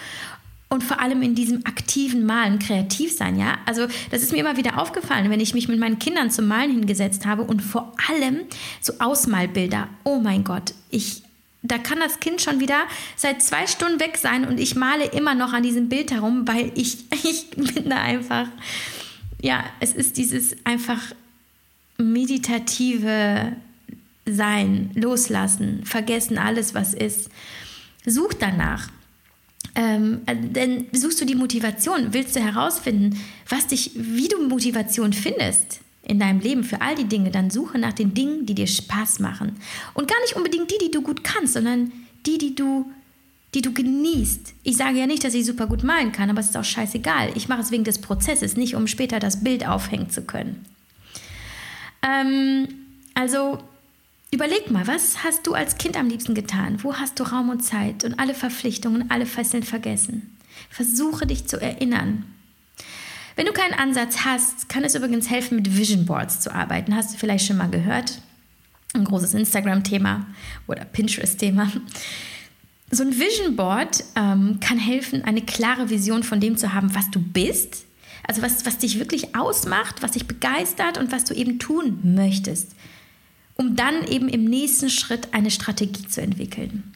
[0.69, 3.59] und vor allem in diesem aktiven Malen kreativ sein, ja?
[3.67, 6.73] Also, das ist mir immer wieder aufgefallen, wenn ich mich mit meinen Kindern zum Malen
[6.73, 8.41] hingesetzt habe und vor allem
[8.81, 9.89] so Ausmalbilder.
[10.05, 11.23] Oh mein Gott, ich
[11.69, 12.85] da kann das Kind schon wieder
[13.17, 16.73] seit zwei Stunden weg sein und ich male immer noch an diesem Bild herum, weil
[16.75, 18.47] ich, ich bin da einfach,
[19.41, 21.01] ja, es ist dieses einfach
[21.99, 23.53] meditative
[24.27, 27.31] Sein, loslassen, vergessen alles, was ist.
[28.05, 28.89] Such danach.
[29.77, 35.81] Ähm, denn suchst du die Motivation, willst du herausfinden, was dich, wie du Motivation findest
[36.03, 39.19] in deinem Leben für all die Dinge, dann suche nach den Dingen, die dir Spaß
[39.19, 39.57] machen.
[39.93, 41.93] Und gar nicht unbedingt die, die du gut kannst, sondern
[42.25, 42.91] die, die du,
[43.55, 44.55] die du genießt.
[44.63, 47.33] Ich sage ja nicht, dass ich super gut malen kann, aber es ist auch scheißegal.
[47.35, 50.65] Ich mache es wegen des Prozesses, nicht um später das Bild aufhängen zu können.
[52.03, 52.69] Ähm,
[53.15, 53.59] also
[54.33, 56.83] Überleg mal, was hast du als Kind am liebsten getan?
[56.83, 60.37] Wo hast du Raum und Zeit und alle Verpflichtungen, alle Fesseln vergessen?
[60.69, 62.25] Versuche dich zu erinnern.
[63.37, 66.97] Wenn du keinen Ansatz hast, kann es übrigens helfen, mit Vision Boards zu arbeiten.
[66.97, 68.21] Hast du vielleicht schon mal gehört?
[68.95, 70.27] Ein großes Instagram-Thema
[70.67, 71.71] oder Pinterest-Thema.
[72.91, 77.11] So ein Vision Board ähm, kann helfen, eine klare Vision von dem zu haben, was
[77.11, 77.85] du bist.
[78.27, 82.73] Also was, was dich wirklich ausmacht, was dich begeistert und was du eben tun möchtest
[83.57, 86.93] um dann eben im nächsten Schritt eine Strategie zu entwickeln.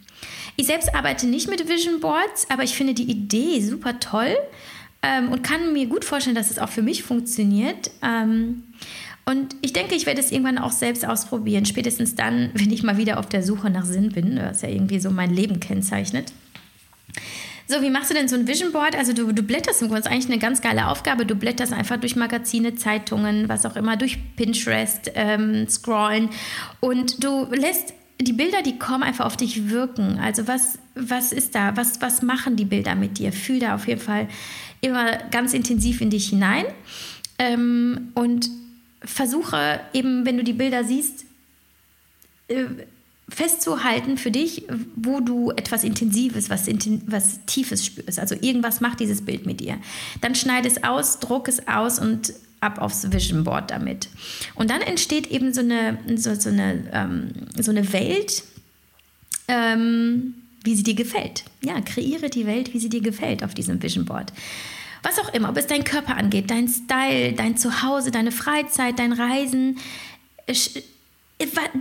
[0.57, 4.37] Ich selbst arbeite nicht mit Vision Boards, aber ich finde die Idee super toll
[5.03, 7.91] ähm, und kann mir gut vorstellen, dass es auch für mich funktioniert.
[8.03, 8.65] Ähm,
[9.25, 12.97] und ich denke, ich werde es irgendwann auch selbst ausprobieren, spätestens dann, wenn ich mal
[12.97, 16.33] wieder auf der Suche nach Sinn bin, was ja irgendwie so mein Leben kennzeichnet.
[17.71, 18.97] So, wie machst du denn so ein Vision Board?
[18.97, 21.25] Also du, du blätterst im Grunde, das ist eigentlich eine ganz geile Aufgabe.
[21.25, 26.31] Du blätterst einfach durch Magazine, Zeitungen, was auch immer, durch Pinterest ähm, scrollen
[26.81, 30.19] und du lässt die Bilder, die kommen, einfach auf dich wirken.
[30.19, 31.77] Also was, was ist da?
[31.77, 33.33] Was, was machen die Bilder mit dir?
[33.33, 34.27] Fühl da auf jeden Fall
[34.81, 36.65] immer ganz intensiv in dich hinein
[37.39, 38.51] ähm, und
[39.05, 41.25] versuche eben, wenn du die Bilder siehst,
[42.49, 42.65] äh,
[43.31, 44.65] festzuhalten für dich,
[44.97, 46.67] wo du etwas Intensives, was,
[47.07, 48.19] was Tiefes spürst.
[48.19, 49.79] Also irgendwas macht dieses Bild mit dir.
[50.21, 54.09] Dann schneide es aus, druck es aus und ab aufs Vision Board damit.
[54.55, 58.43] Und dann entsteht eben so eine, so, so eine, ähm, so eine Welt,
[59.49, 61.45] ähm, wie sie dir gefällt.
[61.63, 64.33] Ja, kreiere die Welt, wie sie dir gefällt auf diesem Vision Board.
[65.03, 69.15] Was auch immer, ob es dein Körper angeht, dein Style, dein Zuhause, deine Freizeit, dein
[69.15, 69.79] Reisen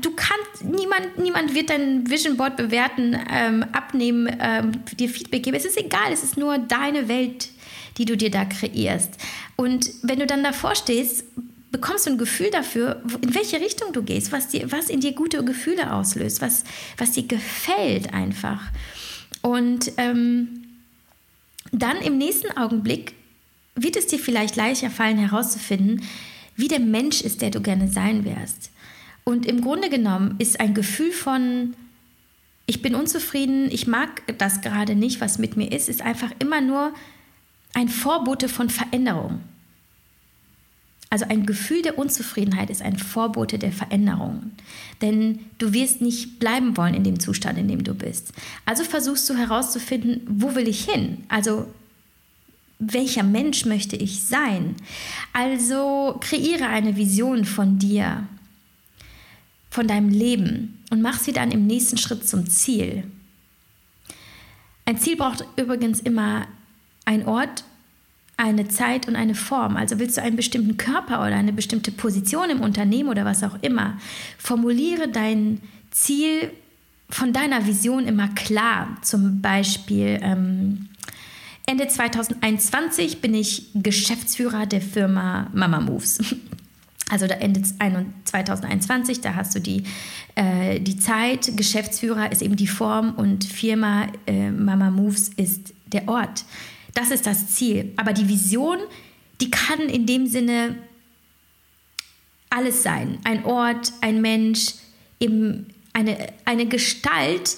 [0.02, 5.58] du kannst, niemand, niemand wird dein Vision Board bewerten, ähm, abnehmen, ähm, dir Feedback geben.
[5.58, 7.50] Es ist egal, es ist nur deine Welt,
[7.98, 9.13] die du dir da kreierst.
[9.56, 11.26] Und wenn du dann davor stehst,
[11.72, 15.13] bekommst du ein Gefühl dafür, in welche Richtung du gehst, was, dir, was in dir
[15.13, 16.63] gute Gefühle auslöst, was,
[16.98, 18.62] was dir gefällt einfach.
[19.41, 20.63] Und ähm,
[21.72, 23.13] dann im nächsten Augenblick
[23.76, 26.02] wird es dir vielleicht leichter fallen herauszufinden,
[26.56, 28.72] wie der Mensch ist, der du gerne sein wärst.
[29.29, 31.75] Und im Grunde genommen ist ein Gefühl von,
[32.65, 36.61] ich bin unzufrieden, ich mag das gerade nicht, was mit mir ist, ist einfach immer
[36.61, 36.95] nur
[37.75, 39.41] ein Vorbote von Veränderung.
[41.11, 44.51] Also ein Gefühl der Unzufriedenheit ist ein Vorbote der Veränderung.
[45.03, 48.33] Denn du wirst nicht bleiben wollen in dem Zustand, in dem du bist.
[48.65, 51.23] Also versuchst du herauszufinden, wo will ich hin?
[51.27, 51.71] Also
[52.79, 54.75] welcher Mensch möchte ich sein?
[55.33, 58.27] Also kreiere eine Vision von dir,
[59.79, 63.05] von deinem Leben und mach sie dann im nächsten Schritt zum Ziel.
[64.83, 66.47] Ein Ziel braucht übrigens immer
[67.05, 67.63] einen Ort,
[68.35, 69.77] eine Zeit und eine Form.
[69.77, 73.57] Also willst du einen bestimmten Körper oder eine bestimmte Position im Unternehmen oder was auch
[73.61, 73.97] immer,
[74.37, 75.61] formuliere dein
[75.91, 76.51] Ziel
[77.09, 78.97] von deiner Vision immer klar.
[79.01, 80.89] Zum Beispiel ähm,
[81.65, 86.35] Ende 2021 bin ich Geschäftsführer der Firma Mama Moves.
[87.10, 89.84] Also Ende 2021, da hast du die,
[90.36, 91.58] äh, die Zeit.
[91.58, 96.45] Geschäftsführer ist eben die Form und Firma äh, Mama Moves ist der Ort.
[96.93, 97.91] Das ist das Ziel.
[97.98, 98.78] Aber die Vision,
[99.41, 100.76] die kann in dem Sinne
[102.50, 103.19] alles sein.
[103.24, 104.74] Ein Ort, ein Mensch,
[105.19, 107.58] eben eine, eine Gestalt,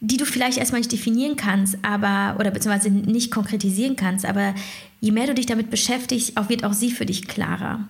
[0.00, 4.54] die du vielleicht erstmal nicht definieren kannst, aber oder beziehungsweise nicht konkretisieren kannst, aber
[5.00, 7.88] je mehr du dich damit beschäftigst, auch wird auch sie für dich klarer.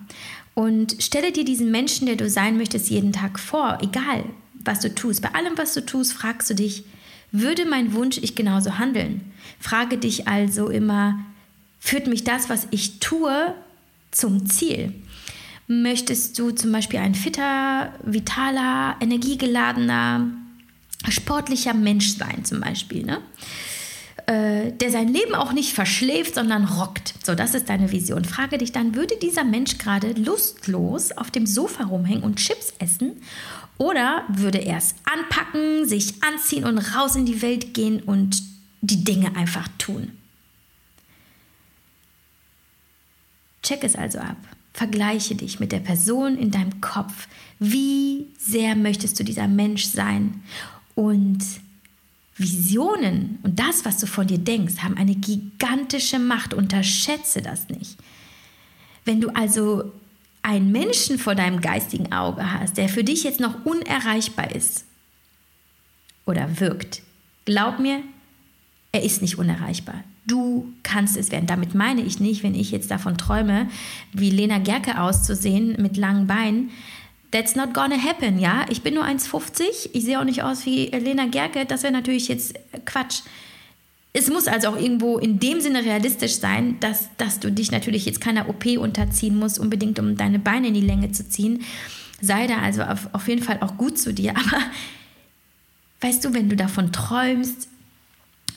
[0.59, 4.25] Und stelle dir diesen Menschen, der du sein möchtest, jeden Tag vor, egal
[4.65, 5.21] was du tust.
[5.21, 6.83] Bei allem, was du tust, fragst du dich,
[7.31, 9.21] würde mein Wunsch ich genauso handeln?
[9.61, 11.17] Frage dich also immer,
[11.79, 13.55] führt mich das, was ich tue,
[14.11, 14.93] zum Ziel?
[15.67, 20.27] Möchtest du zum Beispiel ein fitter, vitaler, energiegeladener,
[21.07, 23.21] sportlicher Mensch sein, zum Beispiel, ne?
[24.29, 27.15] Äh, der sein Leben auch nicht verschläft, sondern rockt.
[27.25, 28.25] So, das ist deine Vision.
[28.25, 33.23] Frage dich dann, würde dieser Mensch gerade lustlos auf dem Sofa rumhängen und Chips essen?
[33.79, 38.43] Oder würde er es anpacken, sich anziehen und raus in die Welt gehen und
[38.81, 40.11] die Dinge einfach tun?
[43.63, 44.37] Check es also ab.
[44.73, 47.27] Vergleiche dich mit der Person in deinem Kopf.
[47.57, 50.43] Wie sehr möchtest du dieser Mensch sein?
[50.93, 51.39] Und
[52.39, 56.53] Visionen und das, was du von dir denkst, haben eine gigantische Macht.
[56.53, 57.97] Unterschätze das nicht.
[59.03, 59.91] Wenn du also
[60.41, 64.85] einen Menschen vor deinem geistigen Auge hast, der für dich jetzt noch unerreichbar ist
[66.25, 67.01] oder wirkt,
[67.45, 68.01] glaub mir,
[68.91, 70.03] er ist nicht unerreichbar.
[70.25, 71.47] Du kannst es werden.
[71.47, 73.67] Damit meine ich nicht, wenn ich jetzt davon träume,
[74.13, 76.69] wie Lena Gerke auszusehen mit langen Beinen.
[77.31, 78.65] That's not gonna happen, ja?
[78.69, 79.89] Ich bin nur 1,50.
[79.93, 81.65] Ich sehe auch nicht aus wie Lena Gerke.
[81.65, 83.21] Das wäre natürlich jetzt Quatsch.
[84.13, 88.05] Es muss also auch irgendwo in dem Sinne realistisch sein, dass, dass du dich natürlich
[88.05, 91.63] jetzt keiner OP unterziehen musst, unbedingt um deine Beine in die Länge zu ziehen.
[92.19, 94.31] Sei da also auf, auf jeden Fall auch gut zu dir.
[94.35, 94.63] Aber
[96.01, 97.67] weißt du, wenn du davon träumst,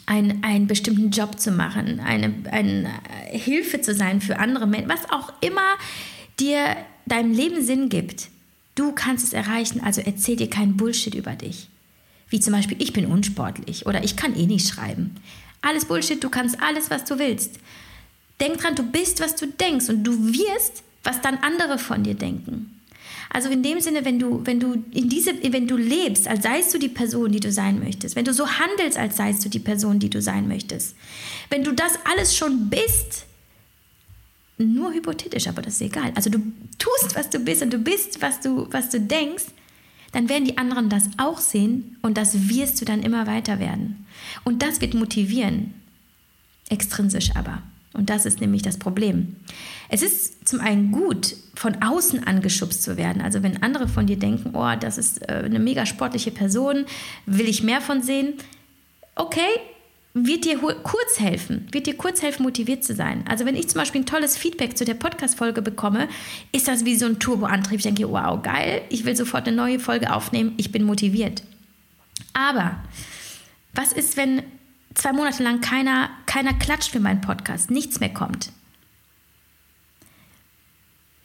[0.07, 2.91] ein, einen bestimmten Job zu machen, eine, eine
[3.31, 5.77] Hilfe zu sein für andere Menschen, was auch immer
[6.41, 8.29] dir deinem Leben Sinn gibt.
[8.75, 11.69] Du kannst es erreichen, also erzähl dir keinen Bullshit über dich.
[12.29, 15.17] Wie zum Beispiel, ich bin unsportlich oder ich kann eh nicht schreiben.
[15.61, 17.59] Alles Bullshit, du kannst alles, was du willst.
[18.41, 22.15] Denk dran, du bist, was du denkst und du wirst, was dann andere von dir
[22.15, 22.81] denken.
[23.29, 26.75] Also in dem Sinne, wenn du, wenn du in diese, wenn du lebst, als seist
[26.75, 29.59] du die Person, die du sein möchtest, wenn du so handelst, als seist du die
[29.59, 30.97] Person, die du sein möchtest,
[31.49, 33.25] wenn du das alles schon bist,
[34.63, 36.13] nur hypothetisch, aber das ist egal.
[36.15, 36.39] Also du
[36.79, 39.47] tust, was du bist und du bist, was du, was du denkst,
[40.13, 44.07] dann werden die anderen das auch sehen und das wirst du dann immer weiter werden.
[44.45, 45.75] Und das wird motivieren,
[46.69, 47.63] extrinsisch aber.
[47.95, 49.37] Und das ist nämlich das Problem.
[49.89, 53.21] Es ist zum einen gut, von außen angeschubst zu werden.
[53.21, 56.87] Also wenn andere von dir denken, oh, das ist äh, eine mega sportliche Person,
[57.27, 58.35] will ich mehr von sehen.
[59.15, 59.41] Okay,
[60.15, 63.25] wird dir kurz helfen, wird dir kurz helfen, motiviert zu sein.
[63.29, 66.09] Also wenn ich zum Beispiel ein tolles Feedback zu der Podcast-Folge bekomme,
[66.53, 67.79] ist das wie so ein Turboantrieb.
[67.79, 71.43] Ich denke, wow, geil, ich will sofort eine neue Folge aufnehmen, ich bin motiviert.
[72.35, 72.83] Aber
[73.75, 74.43] was ist, wenn
[74.95, 78.53] zwei Monate lang keiner, keiner klatscht für meinen Podcast, nichts mehr kommt,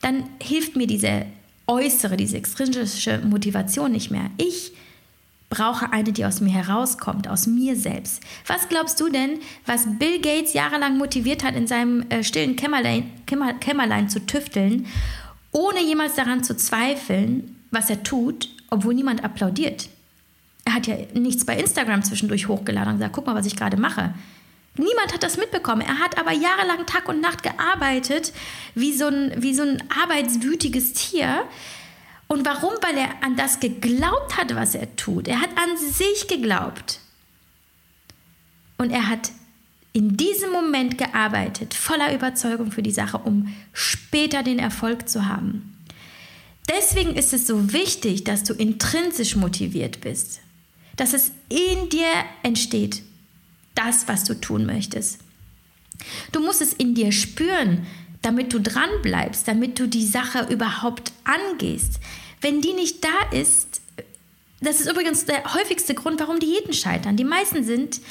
[0.02, 1.26] dann hilft mir diese
[1.68, 4.30] äußere, diese extrinsische Motivation nicht mehr.
[4.38, 4.72] Ich
[5.50, 8.22] brauche eine, die aus mir herauskommt, aus mir selbst.
[8.48, 13.10] Was glaubst du denn, was Bill Gates jahrelang motiviert hat, in seinem äh, stillen Kämmerlein,
[13.26, 14.88] Kämmer, Kämmerlein zu tüfteln,
[15.52, 19.90] ohne jemals daran zu zweifeln, was er tut, obwohl niemand applaudiert?
[20.66, 23.78] Er hat ja nichts bei Instagram zwischendurch hochgeladen und gesagt, guck mal, was ich gerade
[23.78, 24.14] mache.
[24.76, 25.82] Niemand hat das mitbekommen.
[25.82, 28.34] Er hat aber jahrelang Tag und Nacht gearbeitet,
[28.76, 31.46] wie so ein, wie so ein arbeitswütiges Tier.
[32.28, 32.74] Und warum?
[32.82, 35.28] Weil er an das geglaubt hat, was er tut.
[35.28, 37.00] Er hat an sich geglaubt.
[38.78, 39.32] Und er hat
[39.94, 45.78] in diesem Moment gearbeitet, voller Überzeugung für die Sache, um später den Erfolg zu haben.
[46.70, 50.42] Deswegen ist es so wichtig, dass du intrinsisch motiviert bist
[50.98, 52.12] dass es in dir
[52.44, 53.04] entsteht,
[53.76, 55.20] das, was du tun möchtest.
[56.32, 57.86] Du musst es in dir spüren,
[58.22, 62.00] damit du dran bleibst, damit du die Sache überhaupt angehst.
[62.42, 63.82] Wenn die nicht da ist,
[64.62, 67.16] das ist übrigens der häufigste Grund, warum Diäten scheitern.
[67.16, 68.02] Die meisten sind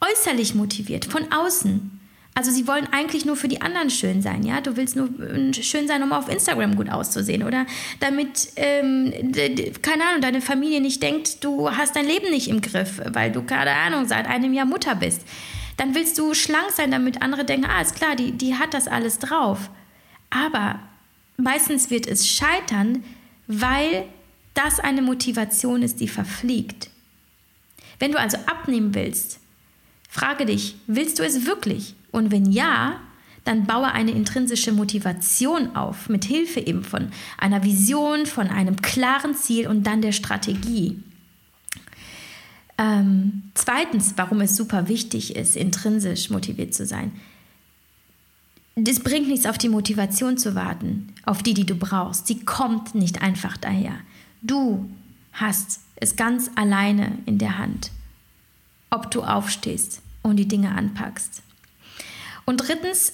[0.00, 2.00] äußerlich motiviert, von außen.
[2.34, 4.62] Also sie wollen eigentlich nur für die anderen schön sein, ja.
[4.62, 7.66] Du willst nur äh, schön sein, um auf Instagram gut auszusehen oder
[8.00, 9.12] damit, ähm,
[9.82, 13.42] keine Ahnung, deine Familie nicht denkt, du hast dein Leben nicht im Griff, weil du,
[13.42, 15.20] keine Ahnung, seit einem Jahr Mutter bist.
[15.76, 18.88] Dann willst du schlank sein, damit andere denken, ah, ist klar, die, die hat das
[18.88, 19.70] alles drauf.
[20.30, 20.80] Aber
[21.36, 23.04] meistens wird es scheitern,
[23.46, 24.04] weil
[24.54, 26.90] das eine Motivation ist, die verfliegt.
[27.98, 29.40] Wenn du also abnehmen willst,
[30.08, 31.94] frage dich, willst du es wirklich?
[32.10, 33.00] Und wenn ja,
[33.44, 39.34] dann baue eine intrinsische Motivation auf, mit Hilfe eben von einer Vision, von einem klaren
[39.34, 41.02] Ziel und dann der Strategie.
[42.82, 47.12] Ähm, zweitens, warum es super wichtig ist, intrinsisch motiviert zu sein.
[48.74, 52.26] Es bringt nichts, auf die Motivation zu warten, auf die, die du brauchst.
[52.26, 53.94] Sie kommt nicht einfach daher.
[54.40, 54.90] Du
[55.32, 57.92] hast es ganz alleine in der Hand,
[58.90, 61.42] ob du aufstehst und die Dinge anpackst.
[62.46, 63.12] Und drittens,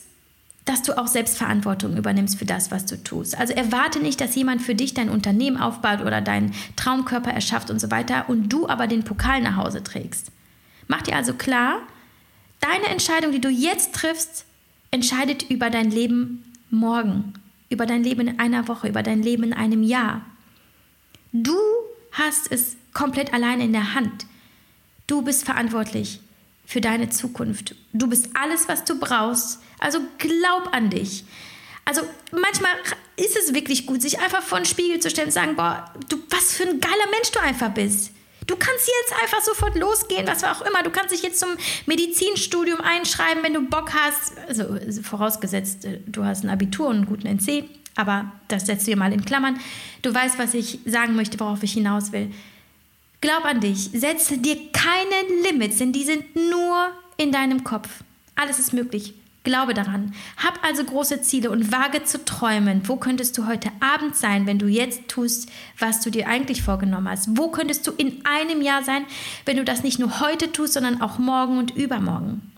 [0.68, 3.38] dass du auch Selbstverantwortung übernimmst für das, was du tust.
[3.38, 7.80] Also erwarte nicht, dass jemand für dich dein Unternehmen aufbaut oder deinen Traumkörper erschafft und
[7.80, 10.30] so weiter und du aber den Pokal nach Hause trägst.
[10.86, 11.80] Mach dir also klar,
[12.60, 14.44] deine Entscheidung, die du jetzt triffst,
[14.90, 17.32] entscheidet über dein Leben morgen,
[17.70, 20.20] über dein Leben in einer Woche, über dein Leben in einem Jahr.
[21.32, 21.56] Du
[22.12, 24.26] hast es komplett alleine in der Hand.
[25.06, 26.20] Du bist verantwortlich
[26.68, 27.74] für deine Zukunft.
[27.94, 29.60] Du bist alles, was du brauchst.
[29.78, 31.24] Also glaub an dich.
[31.86, 32.72] Also manchmal
[33.16, 36.18] ist es wirklich gut, sich einfach vor den Spiegel zu stellen und sagen, boah, du,
[36.28, 38.10] was für ein geiler Mensch du einfach bist.
[38.46, 40.82] Du kannst jetzt einfach sofort losgehen, was auch immer.
[40.82, 41.48] Du kannst dich jetzt zum
[41.86, 44.36] Medizinstudium einschreiben, wenn du Bock hast.
[44.46, 44.64] Also
[45.02, 47.64] vorausgesetzt, äh, du hast ein Abitur und einen guten NC.
[47.96, 49.58] Aber das setzt du dir mal in Klammern.
[50.02, 52.30] Du weißt, was ich sagen möchte, worauf ich hinaus will.
[53.20, 57.88] Glaub an dich, setze dir keine Limits, denn die sind nur in deinem Kopf.
[58.36, 59.14] Alles ist möglich.
[59.42, 60.14] Glaube daran.
[60.36, 62.82] Hab also große Ziele und wage zu träumen.
[62.86, 67.08] Wo könntest du heute Abend sein, wenn du jetzt tust, was du dir eigentlich vorgenommen
[67.08, 67.36] hast?
[67.36, 69.04] Wo könntest du in einem Jahr sein,
[69.46, 72.52] wenn du das nicht nur heute tust, sondern auch morgen und übermorgen?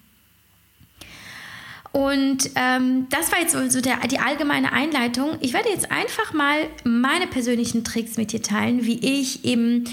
[1.93, 5.39] Und ähm, das war jetzt so, der, die allgemeine Einleitung.
[5.41, 9.85] Ich werde jetzt einfach mal meine persönlichen Tricks mit dir teilen, wie ich eben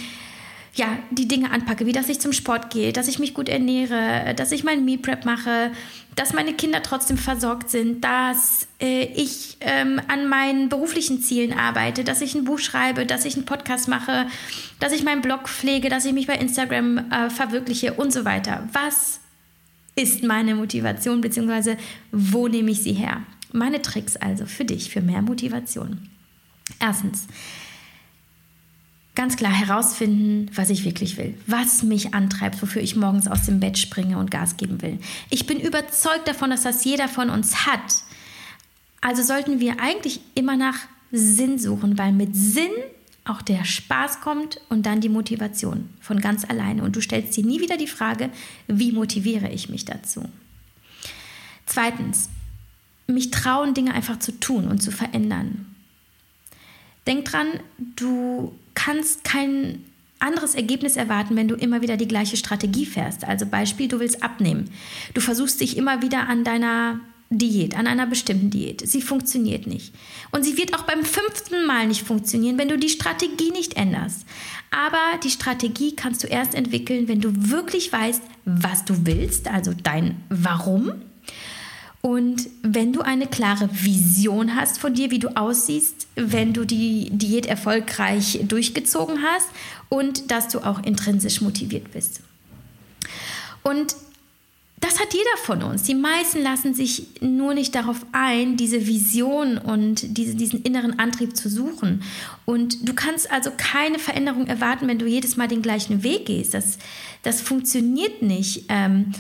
[0.77, 4.33] ja, die Dinge anpacke, wie dass ich zum Sport gehe, dass ich mich gut ernähre,
[4.35, 5.71] dass ich mein Meal Prep mache,
[6.15, 12.03] dass meine Kinder trotzdem versorgt sind, dass äh, ich ähm, an meinen beruflichen Zielen arbeite,
[12.03, 14.27] dass ich ein Buch schreibe, dass ich einen Podcast mache,
[14.79, 18.67] dass ich meinen Blog pflege, dass ich mich bei Instagram äh, verwirkliche und so weiter.
[18.73, 19.19] Was
[19.95, 21.77] ist meine Motivation bzw.
[22.11, 23.23] wo nehme ich sie her?
[23.51, 26.09] Meine Tricks also für dich, für mehr Motivation.
[26.79, 27.27] Erstens,
[29.17, 33.59] ganz klar herausfinden, was ich wirklich will, was mich antreibt, wofür ich morgens aus dem
[33.59, 34.99] Bett springe und Gas geben will.
[35.31, 38.03] Ich bin überzeugt davon, dass das jeder von uns hat.
[39.01, 40.77] Also sollten wir eigentlich immer nach
[41.11, 42.69] Sinn suchen, weil mit Sinn
[43.25, 46.83] auch der Spaß kommt und dann die Motivation von ganz alleine.
[46.83, 48.29] Und du stellst dir nie wieder die Frage,
[48.67, 50.29] wie motiviere ich mich dazu?
[51.65, 52.29] Zweitens,
[53.07, 55.65] mich trauen, Dinge einfach zu tun und zu verändern.
[57.07, 57.47] Denk dran,
[57.95, 59.83] du kannst kein
[60.19, 63.25] anderes Ergebnis erwarten, wenn du immer wieder die gleiche Strategie fährst.
[63.25, 64.69] Also Beispiel, du willst abnehmen.
[65.15, 68.87] Du versuchst dich immer wieder an deiner Diät, an einer bestimmten Diät.
[68.87, 69.93] Sie funktioniert nicht.
[70.31, 74.25] Und sie wird auch beim fünften Mal nicht funktionieren, wenn du die Strategie nicht änderst.
[74.69, 79.73] Aber die Strategie kannst du erst entwickeln, wenn du wirklich weißt, was du willst, also
[79.83, 80.91] dein Warum
[82.01, 87.09] und wenn du eine klare Vision hast von dir, wie du aussiehst, wenn du die
[87.11, 89.47] Diät erfolgreich durchgezogen hast
[89.89, 92.21] und dass du auch intrinsisch motiviert bist.
[93.63, 93.95] Und
[94.79, 95.83] das hat jeder von uns.
[95.83, 101.35] Die meisten lassen sich nur nicht darauf ein, diese Vision und diese, diesen inneren Antrieb
[101.35, 102.03] zu suchen.
[102.45, 106.53] Und du kannst also keine Veränderung erwarten, wenn du jedes Mal den gleichen Weg gehst.
[106.53, 106.77] Das,
[107.23, 108.65] das funktioniert nicht.
[108.69, 109.13] Ähm,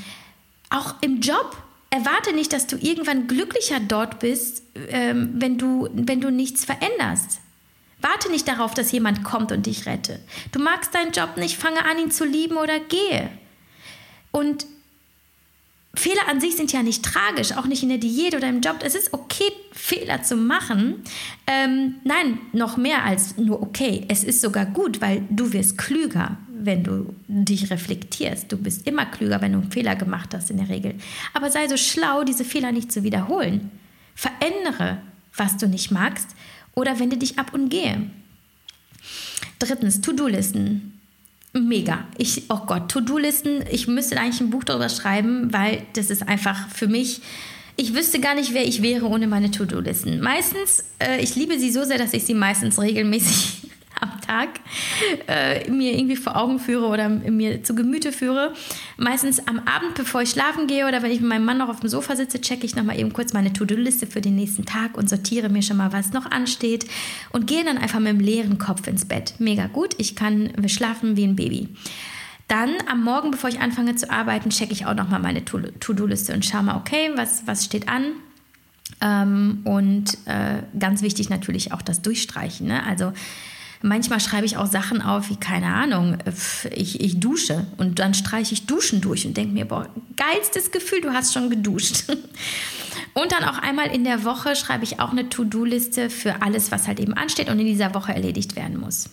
[0.69, 1.57] auch im Job
[1.89, 7.39] erwarte nicht, dass du irgendwann glücklicher dort bist, ähm, wenn, du, wenn du nichts veränderst.
[8.01, 10.19] Warte nicht darauf, dass jemand kommt und dich rettet.
[10.51, 13.29] Du magst deinen Job nicht, fange an, ihn zu lieben oder gehe.
[14.31, 14.67] Und
[15.95, 18.79] Fehler an sich sind ja nicht tragisch, auch nicht in der Diät oder im Job.
[18.83, 21.03] Es ist okay, Fehler zu machen.
[21.47, 24.05] Ähm, nein, noch mehr als nur okay.
[24.07, 26.37] Es ist sogar gut, weil du wirst klüger.
[26.59, 28.51] wenn du dich reflektierst.
[28.51, 30.95] Du bist immer klüger, wenn du einen Fehler gemacht hast in der Regel.
[31.33, 33.71] Aber sei so schlau, diese Fehler nicht zu wiederholen.
[34.15, 34.97] Verändere,
[35.35, 36.29] was du nicht magst
[36.73, 38.09] oder wende dich ab und gehe.
[39.59, 40.96] Drittens, To-Do-Listen.
[41.59, 42.05] Mega.
[42.17, 46.69] Ich, oh Gott, To-Do-Listen, ich müsste eigentlich ein Buch darüber schreiben, weil das ist einfach
[46.69, 47.21] für mich
[47.79, 50.19] ich wüsste gar nicht, wer ich wäre ohne meine To-Do-Listen.
[50.19, 53.56] Meistens, äh, ich liebe sie so sehr, dass ich sie meistens regelmäßig
[54.01, 54.59] am Tag
[55.27, 58.53] äh, mir irgendwie vor Augen führe oder mir zu Gemüte führe.
[58.97, 61.79] Meistens am Abend, bevor ich schlafen gehe oder wenn ich mit meinem Mann noch auf
[61.79, 65.09] dem Sofa sitze, checke ich nochmal eben kurz meine To-Do-Liste für den nächsten Tag und
[65.09, 66.85] sortiere mir schon mal, was noch ansteht
[67.31, 69.35] und gehe dann einfach mit dem leeren Kopf ins Bett.
[69.39, 71.69] Mega gut, ich kann schlafen wie ein Baby.
[72.47, 76.45] Dann am Morgen, bevor ich anfange zu arbeiten, checke ich auch nochmal meine To-Do-Liste und
[76.45, 78.13] schaue mal, okay, was, was steht an.
[79.01, 82.67] Ähm, und äh, ganz wichtig natürlich auch das Durchstreichen.
[82.67, 82.85] Ne?
[82.85, 83.11] Also
[83.81, 86.17] manchmal schreibe ich auch Sachen auf wie, keine Ahnung,
[86.71, 91.01] ich, ich dusche und dann streiche ich Duschen durch und denke mir, boah, geilstes Gefühl,
[91.01, 92.05] du hast schon geduscht.
[93.13, 96.87] Und dann auch einmal in der Woche schreibe ich auch eine To-Do-Liste für alles, was
[96.87, 99.09] halt eben ansteht und in dieser Woche erledigt werden muss.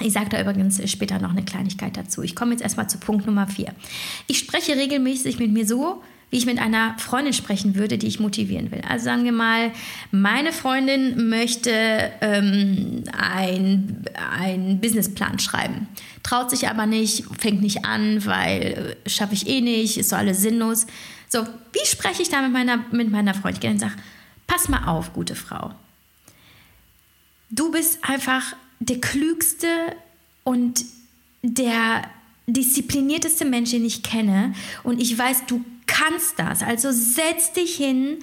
[0.00, 2.22] Ich sage da übrigens später noch eine Kleinigkeit dazu.
[2.22, 3.74] Ich komme jetzt erstmal zu Punkt Nummer vier.
[4.28, 6.02] Ich spreche regelmäßig mit mir so,
[6.32, 8.80] wie ich mit einer Freundin sprechen würde, die ich motivieren will.
[8.88, 9.70] Also sagen wir mal,
[10.12, 11.70] meine Freundin möchte
[12.22, 15.88] ähm, einen Businessplan schreiben,
[16.22, 20.16] traut sich aber nicht, fängt nicht an, weil äh, schaffe ich eh nicht, ist so
[20.16, 20.86] alles sinnlos.
[21.28, 23.74] So, wie spreche ich da mit meiner, mit meiner Freundin?
[23.74, 23.96] Ich sage,
[24.46, 25.74] pass mal auf, gute Frau.
[27.50, 29.66] Du bist einfach der klügste
[30.44, 30.82] und
[31.42, 32.04] der
[32.46, 34.54] disziplinierteste Mensch, den ich kenne.
[34.82, 36.62] Und ich weiß, du kannst das.
[36.62, 38.18] Also setz dich hin,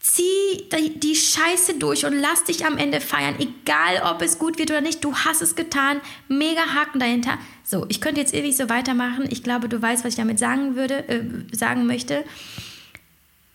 [0.00, 3.36] zieh die Scheiße durch und lass dich am Ende feiern.
[3.38, 6.00] Egal, ob es gut wird oder nicht, du hast es getan.
[6.28, 7.38] Mega Haken dahinter.
[7.64, 9.26] So, ich könnte jetzt ewig so weitermachen.
[9.30, 11.22] Ich glaube, du weißt, was ich damit sagen würde, äh,
[11.52, 12.24] sagen möchte.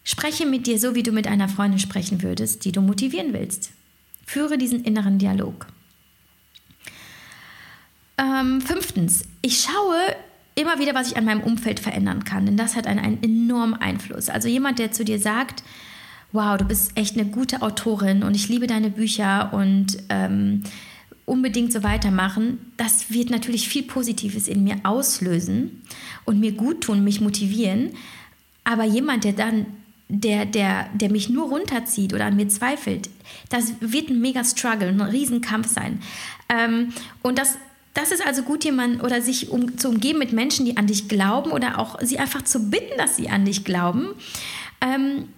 [0.03, 3.71] Spreche mit dir so, wie du mit einer Freundin sprechen würdest, die du motivieren willst.
[4.25, 5.67] Führe diesen inneren Dialog.
[8.17, 9.97] Ähm, fünftens, ich schaue
[10.55, 13.75] immer wieder, was ich an meinem Umfeld verändern kann, denn das hat einen, einen enormen
[13.75, 14.29] Einfluss.
[14.29, 15.63] Also jemand, der zu dir sagt,
[16.31, 20.63] wow, du bist echt eine gute Autorin und ich liebe deine Bücher und ähm,
[21.25, 25.81] unbedingt so weitermachen, das wird natürlich viel Positives in mir auslösen
[26.25, 27.91] und mir gut tun, mich motivieren.
[28.63, 29.65] Aber jemand, der dann,
[30.09, 33.09] der, der, der mich nur runterzieht oder an mir zweifelt,
[33.49, 36.01] das wird ein mega Struggle, ein Riesenkampf sein.
[36.49, 36.89] Ähm,
[37.21, 37.57] und das
[37.93, 41.07] das ist also gut, jemand oder sich um, zu umgeben mit Menschen, die an dich
[41.07, 44.15] glauben oder auch sie einfach zu bitten, dass sie an dich glauben.
[44.81, 45.29] Ähm,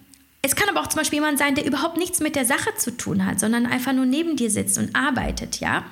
[0.42, 2.96] es kann aber auch zum Beispiel jemand sein, der überhaupt nichts mit der Sache zu
[2.96, 5.84] tun hat, sondern einfach nur neben dir sitzt und arbeitet, ja.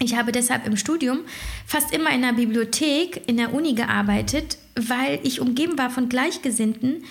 [0.00, 1.20] Ich habe deshalb im Studium
[1.66, 7.02] fast immer in der Bibliothek in der Uni gearbeitet, weil ich umgeben war von Gleichgesinnten,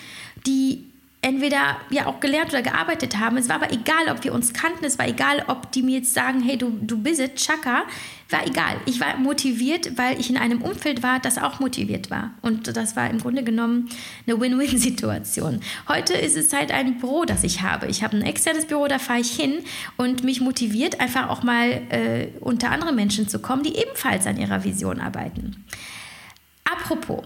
[0.46, 0.87] die
[1.20, 3.36] entweder ja auch gelernt oder gearbeitet haben.
[3.36, 6.14] Es war aber egal, ob wir uns kannten, es war egal, ob die mir jetzt
[6.14, 7.84] sagen, hey, du, du bist es, Chaka.
[8.30, 8.76] War egal.
[8.84, 12.32] Ich war motiviert, weil ich in einem Umfeld war, das auch motiviert war.
[12.42, 13.88] Und das war im Grunde genommen
[14.26, 15.60] eine Win-Win-Situation.
[15.88, 17.86] Heute ist es halt ein Büro, das ich habe.
[17.86, 19.64] Ich habe ein externes Büro, da fahre ich hin
[19.96, 24.36] und mich motiviert, einfach auch mal äh, unter andere Menschen zu kommen, die ebenfalls an
[24.36, 25.64] ihrer Vision arbeiten.
[26.64, 27.24] Apropos,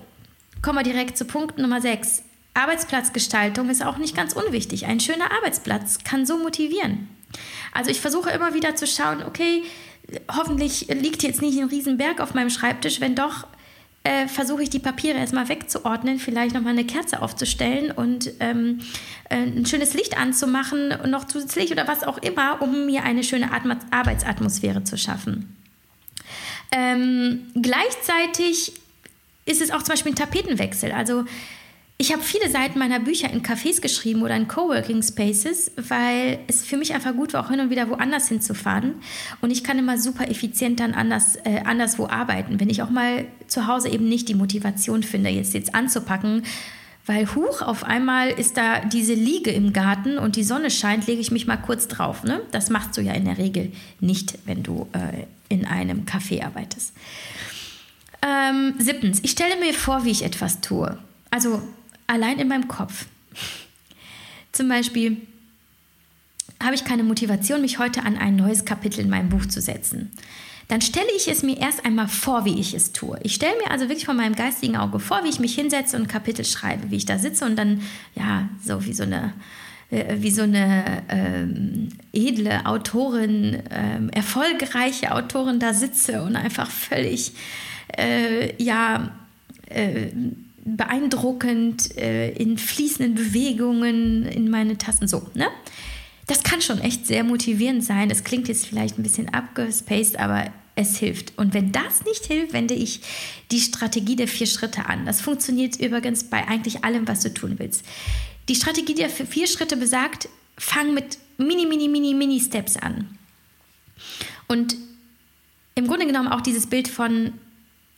[0.63, 2.23] kommen wir direkt zu Punkt Nummer 6
[2.55, 4.87] Arbeitsplatzgestaltung ist auch nicht ganz unwichtig.
[4.87, 7.09] Ein schöner Arbeitsplatz kann so motivieren.
[7.73, 9.63] Also ich versuche immer wieder zu schauen, okay,
[10.35, 13.01] hoffentlich liegt jetzt nicht ein Riesenberg auf meinem Schreibtisch.
[13.01, 13.47] Wenn doch,
[14.05, 18.81] äh, versuche ich die Papiere erstmal wegzuordnen, vielleicht nochmal eine Kerze aufzustellen und ähm,
[19.31, 23.25] äh, ein schönes Licht anzumachen und noch zusätzlich oder was auch immer, um mir eine
[23.25, 25.57] schöne Atma Arbeitsatmosphäre zu schaffen.
[26.73, 28.73] Ähm, gleichzeitig
[29.45, 30.93] ist es auch zum Beispiel ein Tapetenwechsel.
[30.93, 31.25] Also
[32.03, 36.65] ich habe viele Seiten meiner Bücher in Cafés geschrieben oder in Coworking Spaces, weil es
[36.65, 38.97] für mich einfach gut war, auch hin und wieder woanders hinzufahren.
[39.41, 43.27] Und ich kann immer super effizient dann anders, äh, anderswo arbeiten, wenn ich auch mal
[43.47, 46.43] zu Hause eben nicht die Motivation finde, jetzt, jetzt anzupacken.
[47.07, 51.21] Weil huch, auf einmal ist da diese Liege im Garten und die Sonne scheint, lege
[51.21, 52.25] ich mich mal kurz drauf.
[52.25, 52.41] Ne?
[52.51, 56.95] Das machst du ja in der Regel nicht, wenn du äh, in einem Café arbeitest.
[58.23, 60.99] Ähm, siebtens, ich stelle mir vor, wie ich etwas tue.
[61.31, 61.63] Also
[62.13, 63.07] allein in meinem Kopf.
[64.53, 65.17] Zum Beispiel
[66.63, 70.13] habe ich keine Motivation, mich heute an ein neues Kapitel in meinem Buch zu setzen.
[70.69, 73.19] Dann stelle ich es mir erst einmal vor, wie ich es tue.
[73.23, 76.09] Ich stelle mir also wirklich von meinem geistigen Auge vor, wie ich mich hinsetze und
[76.09, 77.83] Kapitel schreibe, wie ich da sitze und dann,
[78.15, 79.33] ja, so wie so eine
[79.91, 87.33] äh, wie so eine ähm, edle Autorin, ähm, erfolgreiche Autorin da sitze und einfach völlig,
[87.99, 89.11] äh, ja,
[89.69, 90.09] äh,
[90.65, 95.49] beeindruckend äh, in fließenden Bewegungen in meine Tasten so, ne?
[96.27, 98.09] Das kann schon echt sehr motivierend sein.
[98.09, 101.37] Das klingt jetzt vielleicht ein bisschen abgespaced, aber es hilft.
[101.37, 103.01] Und wenn das nicht hilft, wende ich
[103.51, 105.05] die Strategie der vier Schritte an.
[105.05, 107.85] Das funktioniert übrigens bei eigentlich allem, was du tun willst.
[108.49, 113.19] Die Strategie der vier Schritte besagt, fang mit mini, mini, mini, mini Steps an.
[114.49, 114.77] Und
[115.75, 117.33] im Grunde genommen auch dieses Bild von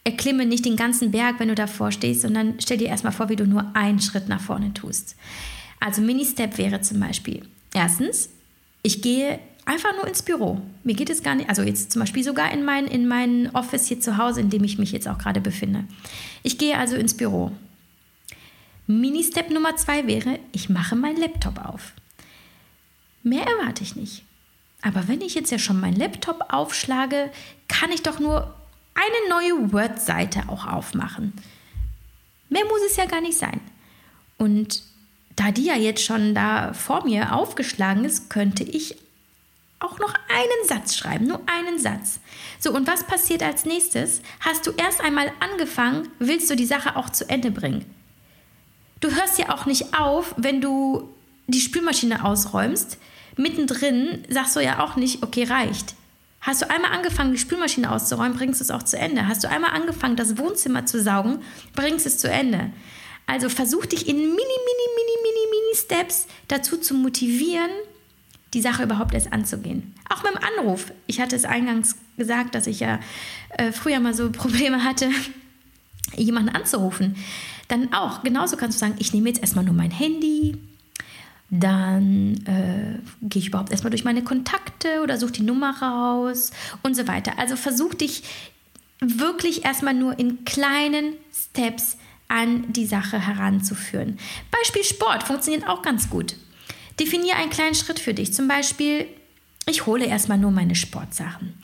[0.05, 3.37] erklimme nicht den ganzen Berg, wenn du davor stehst, sondern stell dir erstmal vor, wie
[3.37, 5.17] du nur einen Schritt nach vorne tust.
[5.81, 8.29] Also Mini-Step wäre zum Beispiel, erstens,
[8.83, 10.61] ich gehe einfach nur ins Büro.
[10.83, 13.89] Mir geht es gar nicht, also jetzt zum Beispiel sogar in mein, in mein Office
[13.89, 15.85] hier zu Hause, in dem ich mich jetzt auch gerade befinde.
[16.43, 17.53] Ich gehe also ins Büro.
[18.87, 21.93] Mini-Step Nummer zwei wäre, ich mache meinen Laptop auf.
[23.23, 24.25] Mehr erwarte ich nicht.
[24.83, 27.31] Aber wenn ich jetzt ja schon meinen Laptop aufschlage,
[27.69, 28.55] kann ich doch nur
[28.95, 31.33] eine neue Word-Seite auch aufmachen.
[32.49, 33.61] Mehr muss es ja gar nicht sein.
[34.39, 34.83] Und
[35.37, 38.97] da die ja jetzt schon da vor mir aufgeschlagen ist, könnte ich
[39.81, 42.21] auch noch einen Satz schreiben, nur einen Satz.
[42.59, 44.23] So, und was passiert als nächstes?
[44.41, 47.85] Hast du erst einmal angefangen, willst du die Sache auch zu Ende bringen.
[49.01, 51.11] Du hörst ja auch nicht auf, wenn du
[51.47, 52.99] die Spülmaschine ausräumst.
[53.37, 55.95] Mittendrin sagst du ja auch nicht, okay, reicht.
[56.45, 59.27] Hast du einmal angefangen, die Spülmaschine auszuräumen, bringst du es auch zu Ende.
[59.27, 61.39] Hast du einmal angefangen, das Wohnzimmer zu saugen,
[61.75, 62.71] bringst es zu Ende.
[63.27, 67.71] Also versuch dich in mini, mini, mini, mini, mini Steps dazu zu motivieren,
[68.53, 69.95] die Sache überhaupt erst anzugehen.
[70.11, 70.93] Auch mit dem Anruf.
[71.07, 73.01] Ich hatte es eingangs gesagt, dass ich ja
[73.57, 75.09] äh, früher mal so Probleme hatte,
[76.15, 77.17] jemanden anzurufen.
[77.69, 80.59] Dann auch, genauso kannst du sagen, ich nehme jetzt erstmal nur mein Handy,
[81.51, 86.51] dann äh, gehe ich überhaupt erstmal durch meine Kontakte oder suche die Nummer raus
[86.83, 87.39] und so weiter.
[87.39, 88.23] Also versuch dich
[89.01, 91.97] wirklich erstmal nur in kleinen Steps
[92.29, 94.19] an die Sache heranzuführen.
[94.51, 96.37] Beispiel Sport funktioniert auch ganz gut.
[96.99, 98.33] Definiere einen kleinen Schritt für dich.
[98.33, 99.07] Zum Beispiel,
[99.67, 101.55] ich hole erstmal nur meine Sportsachen.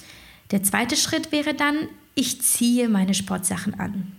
[0.51, 4.13] Der zweite Schritt wäre dann, ich ziehe meine Sportsachen an.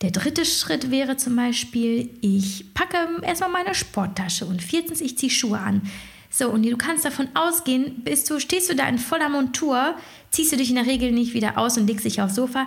[0.00, 5.30] Der dritte Schritt wäre zum Beispiel, ich packe erstmal meine Sporttasche und viertens, ich ziehe
[5.30, 5.82] Schuhe an.
[6.30, 9.96] So, und du kannst davon ausgehen, bist du, stehst du da in voller Montur,
[10.30, 12.66] ziehst du dich in der Regel nicht wieder aus und legst dich aufs Sofa,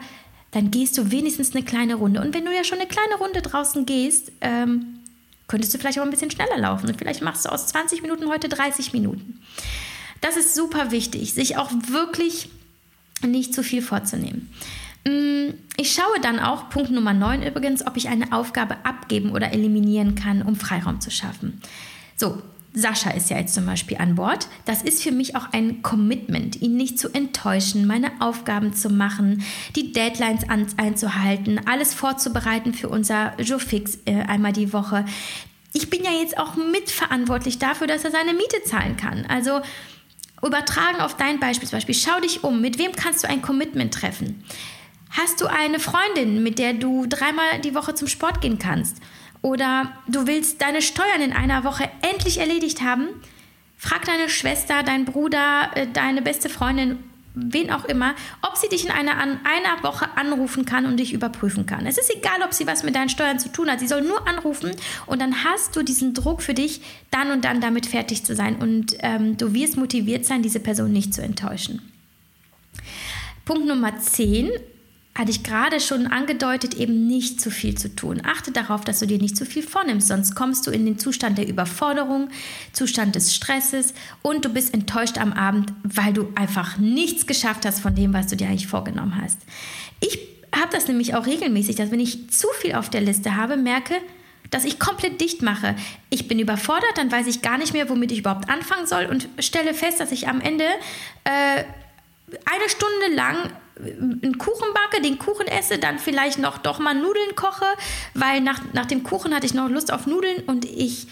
[0.51, 2.21] dann gehst du wenigstens eine kleine Runde.
[2.21, 4.99] Und wenn du ja schon eine kleine Runde draußen gehst, ähm,
[5.47, 6.89] könntest du vielleicht auch ein bisschen schneller laufen.
[6.89, 9.39] Und vielleicht machst du aus 20 Minuten heute 30 Minuten.
[10.19, 12.49] Das ist super wichtig, sich auch wirklich
[13.25, 14.49] nicht zu viel vorzunehmen.
[15.03, 20.15] Ich schaue dann auch, Punkt Nummer 9 übrigens, ob ich eine Aufgabe abgeben oder eliminieren
[20.15, 21.59] kann, um Freiraum zu schaffen.
[22.15, 22.41] So,
[22.73, 24.47] Sascha ist ja jetzt zum Beispiel an Bord.
[24.65, 29.43] Das ist für mich auch ein Commitment, ihn nicht zu enttäuschen, meine Aufgaben zu machen,
[29.75, 30.47] die Deadlines
[30.77, 35.03] einzuhalten, alles vorzubereiten für unser Joe Fix äh, einmal die Woche.
[35.73, 39.25] Ich bin ja jetzt auch mitverantwortlich dafür, dass er seine Miete zahlen kann.
[39.25, 39.61] Also
[40.45, 43.93] übertragen auf dein Beispiel, zum Beispiel, schau dich um, mit wem kannst du ein Commitment
[43.93, 44.43] treffen?
[45.11, 48.97] Hast du eine Freundin, mit der du dreimal die Woche zum Sport gehen kannst?
[49.41, 53.07] Oder du willst deine Steuern in einer Woche endlich erledigt haben?
[53.77, 56.99] Frag deine Schwester, dein Bruder, äh, deine beste Freundin,
[57.33, 61.65] wen auch immer, ob sie dich in einer, einer Woche anrufen kann und dich überprüfen
[61.65, 61.85] kann.
[61.85, 63.79] Es ist egal, ob sie was mit deinen Steuern zu tun hat.
[63.79, 64.71] Sie soll nur anrufen
[65.07, 68.57] und dann hast du diesen Druck für dich, dann und dann damit fertig zu sein.
[68.57, 71.81] Und ähm, du wirst motiviert sein, diese Person nicht zu enttäuschen.
[73.45, 74.51] Punkt Nummer 10
[75.13, 78.21] hatte ich gerade schon angedeutet, eben nicht zu viel zu tun.
[78.25, 81.37] Achte darauf, dass du dir nicht zu viel vornimmst, sonst kommst du in den Zustand
[81.37, 82.29] der Überforderung,
[82.71, 87.81] Zustand des Stresses und du bist enttäuscht am Abend, weil du einfach nichts geschafft hast
[87.81, 89.39] von dem, was du dir eigentlich vorgenommen hast.
[89.99, 90.17] Ich
[90.55, 93.95] habe das nämlich auch regelmäßig, dass wenn ich zu viel auf der Liste habe, merke,
[94.49, 95.75] dass ich komplett dicht mache.
[96.09, 99.27] Ich bin überfordert, dann weiß ich gar nicht mehr, womit ich überhaupt anfangen soll und
[99.39, 100.65] stelle fest, dass ich am Ende
[101.23, 101.63] äh,
[102.45, 103.49] eine Stunde lang
[103.79, 107.65] einen Kuchen backe, den Kuchen esse, dann vielleicht noch doch mal Nudeln koche,
[108.13, 111.07] weil nach, nach dem Kuchen hatte ich noch Lust auf Nudeln und ich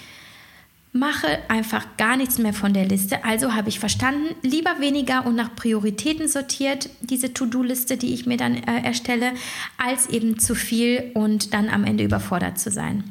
[0.92, 3.24] mache einfach gar nichts mehr von der Liste.
[3.24, 8.38] Also habe ich verstanden, lieber weniger und nach Prioritäten sortiert, diese To-Do-Liste, die ich mir
[8.38, 9.34] dann äh, erstelle,
[9.78, 13.04] als eben zu viel und dann am Ende überfordert zu sein.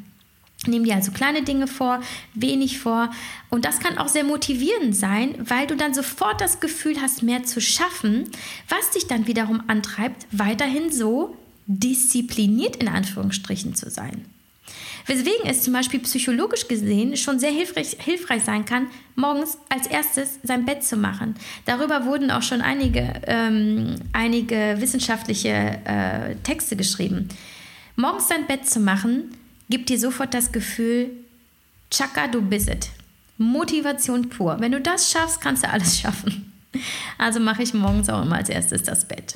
[0.67, 2.01] Nimm dir also kleine Dinge vor,
[2.33, 3.11] wenig vor.
[3.49, 7.43] Und das kann auch sehr motivierend sein, weil du dann sofort das Gefühl hast, mehr
[7.43, 8.29] zu schaffen,
[8.67, 14.25] was dich dann wiederum antreibt, weiterhin so diszipliniert in Anführungsstrichen zu sein.
[15.05, 20.39] Weswegen es zum Beispiel psychologisch gesehen schon sehr hilfreich, hilfreich sein kann, morgens als erstes
[20.43, 21.35] sein Bett zu machen.
[21.65, 27.29] Darüber wurden auch schon einige, ähm, einige wissenschaftliche äh, Texte geschrieben.
[27.95, 29.31] Morgens dein Bett zu machen,
[29.69, 31.11] gibt dir sofort das Gefühl,
[31.91, 32.89] Chaka, du bist es.
[33.37, 34.57] Motivation pur.
[34.59, 36.51] Wenn du das schaffst, kannst du alles schaffen.
[37.17, 39.35] Also mache ich morgens auch immer als erstes das Bett.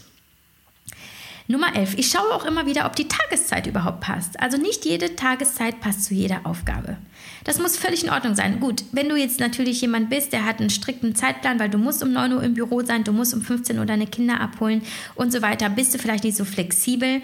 [1.47, 1.95] Nummer 11.
[1.97, 4.39] Ich schaue auch immer wieder, ob die Tageszeit überhaupt passt.
[4.39, 6.97] Also nicht jede Tageszeit passt zu jeder Aufgabe.
[7.43, 8.61] Das muss völlig in Ordnung sein.
[8.61, 12.01] Gut, wenn du jetzt natürlich jemand bist, der hat einen strikten Zeitplan, weil du musst
[12.01, 14.83] um 9 Uhr im Büro sein, du musst um 15 Uhr deine Kinder abholen
[15.15, 17.21] und so weiter, bist du vielleicht nicht so flexibel.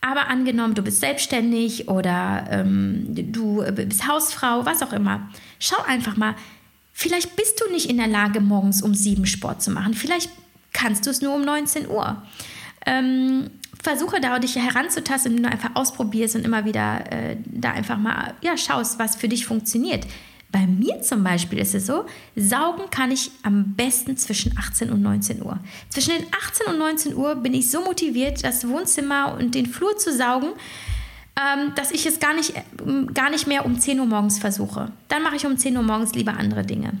[0.00, 5.28] Aber angenommen, du bist selbstständig oder ähm, du bist Hausfrau, was auch immer.
[5.58, 6.34] Schau einfach mal,
[6.92, 9.92] vielleicht bist du nicht in der Lage, morgens um 7 Sport zu machen.
[9.92, 10.30] Vielleicht
[10.72, 12.22] kannst du es nur um 19 Uhr.
[12.86, 13.50] Ähm,
[13.82, 18.34] versuche da dich heranzutasten, indem du einfach ausprobierst und immer wieder äh, da einfach mal
[18.40, 20.06] ja, schaust, was für dich funktioniert.
[20.52, 25.00] Bei mir zum Beispiel ist es so, saugen kann ich am besten zwischen 18 und
[25.00, 25.58] 19 Uhr.
[25.90, 29.96] Zwischen den 18 und 19 Uhr bin ich so motiviert, das Wohnzimmer und den Flur
[29.96, 30.48] zu saugen,
[31.36, 32.62] ähm, dass ich es gar nicht, äh,
[33.14, 34.90] gar nicht mehr um 10 Uhr morgens versuche.
[35.08, 36.94] Dann mache ich um 10 Uhr morgens lieber andere Dinge.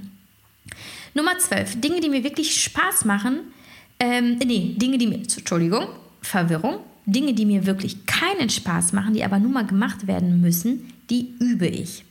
[1.14, 1.80] Nummer 12.
[1.80, 3.40] Dinge, die mir wirklich Spaß machen,
[3.98, 5.88] ähm, nee, Dinge, die mir, Entschuldigung,
[6.22, 10.92] Verwirrung, Dinge, die mir wirklich keinen Spaß machen, die aber nun mal gemacht werden müssen,
[11.10, 12.04] die übe ich.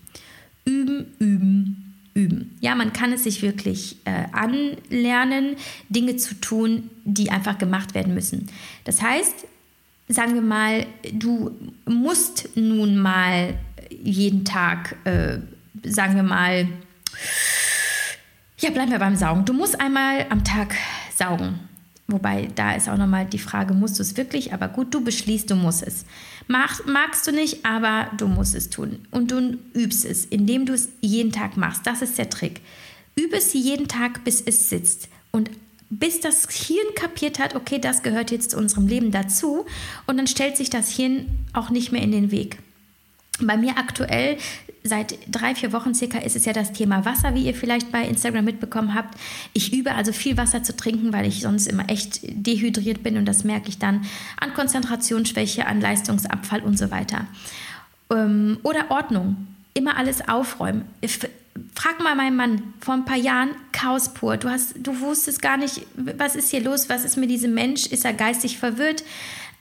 [0.69, 2.57] Üben, üben, üben.
[2.59, 5.55] Ja, man kann es sich wirklich äh, anlernen,
[5.89, 8.47] Dinge zu tun, die einfach gemacht werden müssen.
[8.83, 9.47] Das heißt,
[10.07, 11.51] sagen wir mal, du
[11.85, 13.55] musst nun mal
[13.89, 15.39] jeden Tag, äh,
[15.83, 16.67] sagen wir mal,
[18.59, 19.45] ja, bleiben wir beim Saugen.
[19.45, 20.75] Du musst einmal am Tag
[21.15, 21.59] saugen.
[22.11, 24.51] Wobei, da ist auch nochmal die Frage, musst du es wirklich?
[24.51, 26.05] Aber gut, du beschließt, du musst es.
[26.47, 29.05] Mach, magst du nicht, aber du musst es tun.
[29.11, 31.85] Und du übst es, indem du es jeden Tag machst.
[31.85, 32.61] Das ist der Trick.
[33.15, 35.07] Übe es jeden Tag, bis es sitzt.
[35.31, 35.51] Und
[35.91, 39.65] bis das Hirn kapiert hat, okay, das gehört jetzt zu unserem Leben dazu.
[40.07, 42.57] Und dann stellt sich das Hirn auch nicht mehr in den Weg.
[43.39, 44.37] Bei mir aktuell
[44.89, 48.03] seit drei, vier Wochen circa ist es ja das Thema Wasser, wie ihr vielleicht bei
[48.03, 49.17] Instagram mitbekommen habt.
[49.53, 53.25] Ich übe also viel Wasser zu trinken, weil ich sonst immer echt dehydriert bin und
[53.25, 54.05] das merke ich dann
[54.39, 57.27] an Konzentrationsschwäche, an Leistungsabfall und so weiter.
[58.11, 59.47] Ähm, oder Ordnung.
[59.73, 60.85] Immer alles aufräumen.
[61.75, 64.37] Frag mal meinen Mann vor ein paar Jahren, Chaos pur.
[64.37, 67.85] Du, hast, du wusstest gar nicht, was ist hier los, was ist mit diesem Mensch,
[67.85, 69.03] ist er geistig verwirrt?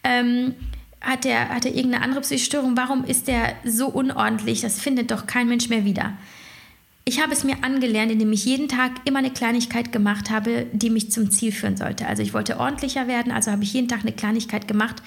[0.02, 0.54] Ähm,
[1.00, 2.76] hat er, hat er irgendeine andere psychische Störung?
[2.76, 4.60] Warum ist er so unordentlich?
[4.62, 6.14] Das findet doch kein Mensch mehr wieder.
[7.04, 10.90] Ich habe es mir angelernt, indem ich jeden Tag immer eine Kleinigkeit gemacht habe, die
[10.90, 12.06] mich zum Ziel führen sollte.
[12.06, 15.02] Also ich wollte ordentlicher werden, also habe ich jeden Tag eine Kleinigkeit gemacht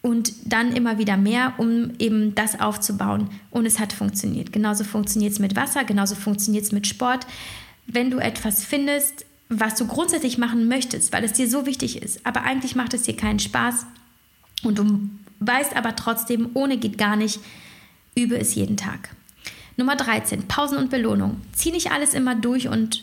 [0.00, 3.28] und dann immer wieder mehr, um eben das aufzubauen.
[3.50, 4.52] Und es hat funktioniert.
[4.52, 7.26] Genauso funktioniert es mit Wasser, genauso funktioniert es mit Sport.
[7.86, 12.24] Wenn du etwas findest, was du grundsätzlich machen möchtest, weil es dir so wichtig ist,
[12.24, 13.84] aber eigentlich macht es dir keinen Spaß,
[14.62, 15.08] und du
[15.40, 17.40] weißt aber trotzdem, ohne geht gar nicht,
[18.14, 19.10] übe es jeden Tag.
[19.76, 21.40] Nummer 13, Pausen und Belohnung.
[21.52, 23.02] Zieh nicht alles immer durch und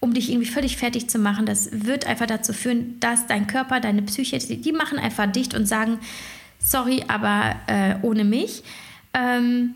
[0.00, 1.46] um dich irgendwie völlig fertig zu machen.
[1.46, 5.66] Das wird einfach dazu führen, dass dein Körper, deine Psyche, die machen einfach dicht und
[5.66, 5.98] sagen,
[6.58, 8.62] sorry, aber äh, ohne mich.
[9.14, 9.74] Ähm,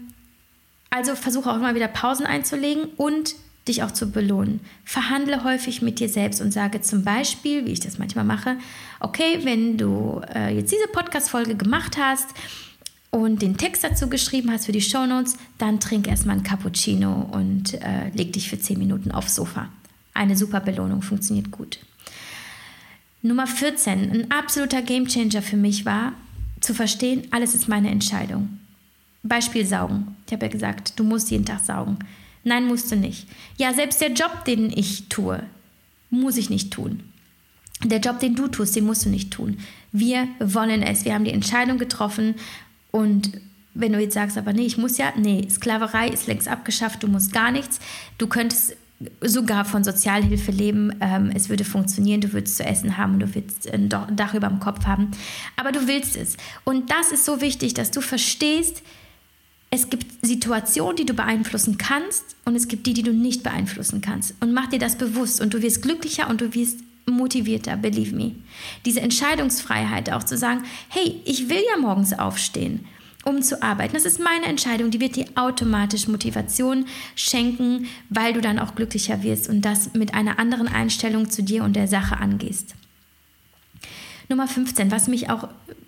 [0.91, 3.35] also versuche auch immer wieder Pausen einzulegen und
[3.69, 4.61] dich auch zu belohnen.
[4.85, 8.57] Verhandle häufig mit dir selbst und sage zum Beispiel, wie ich das manchmal mache,
[9.01, 12.29] okay, wenn du äh, jetzt diese Podcast-Folge gemacht hast
[13.11, 17.75] und den Text dazu geschrieben hast für die Shownotes, dann trink erstmal ein Cappuccino und
[17.75, 19.69] äh, leg dich für 10 Minuten aufs Sofa.
[20.13, 21.79] Eine super Belohnung, funktioniert gut.
[23.23, 26.13] Nummer 14, ein absoluter Gamechanger für mich war,
[26.61, 28.61] zu verstehen, alles ist meine Entscheidung.
[29.23, 30.17] Beispiel Saugen.
[30.27, 31.99] Ich habe ja gesagt, du musst jeden Tag saugen.
[32.45, 33.27] Nein, musst du nicht.
[33.57, 35.43] Ja, selbst der Job, den ich tue,
[36.11, 37.03] muss ich nicht tun.
[37.83, 39.59] Der Job, den du tust, den musst du nicht tun.
[39.93, 41.05] Wir wollen es.
[41.05, 42.35] Wir haben die Entscheidung getroffen
[42.91, 43.33] und
[43.75, 47.09] wenn du jetzt sagst, aber nee, ich muss ja, nee, Sklaverei ist längst abgeschafft, du
[47.09, 47.81] musst gar nichts.
[48.19, 48.77] Du könntest
[49.21, 50.93] sogar von Sozialhilfe leben.
[51.01, 54.61] Ähm, es würde funktionieren, du würdest zu essen haben, du würdest ein Dach über dem
[54.61, 55.11] Kopf haben.
[55.57, 56.37] Aber du willst es.
[56.63, 58.83] Und das ist so wichtig, dass du verstehst,
[59.75, 64.01] es gibt Situationen, die du beeinflussen kannst und es gibt die, die du nicht beeinflussen
[64.01, 64.35] kannst.
[64.41, 68.37] Und mach dir das bewusst und du wirst glücklicher und du wirst motivierter, believe me.
[68.85, 72.87] Diese Entscheidungsfreiheit auch zu sagen, hey, ich will ja morgens aufstehen,
[73.25, 73.95] um zu arbeiten.
[73.95, 79.25] Das ist meine Entscheidung, die wird dir automatisch Motivation schenken, weil du dann auch glücklicher
[79.25, 82.77] wirst und das mit einer anderen Einstellung zu dir und der Sache angehst.
[84.29, 85.45] Nummer 15, was mich auch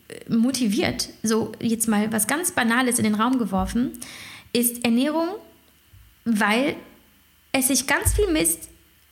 [0.09, 3.93] äh, motiviert, so jetzt mal was ganz Banales in den Raum geworfen,
[4.53, 5.29] ist Ernährung,
[6.25, 6.77] weil
[7.53, 8.69] esse ich ganz viel Mist,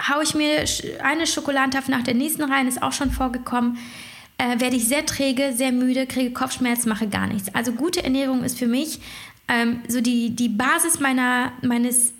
[0.09, 0.65] haue ich mir
[1.03, 3.79] eine Schokoladentafel nach der nächsten rein, ist auch schon vorgekommen,
[4.39, 7.55] äh, werde ich sehr träge, sehr müde, kriege Kopfschmerzen, mache gar nichts.
[7.55, 9.01] Also gute Ernährung ist für mich
[9.49, 12.15] ähm, so die, die Basis meiner, meines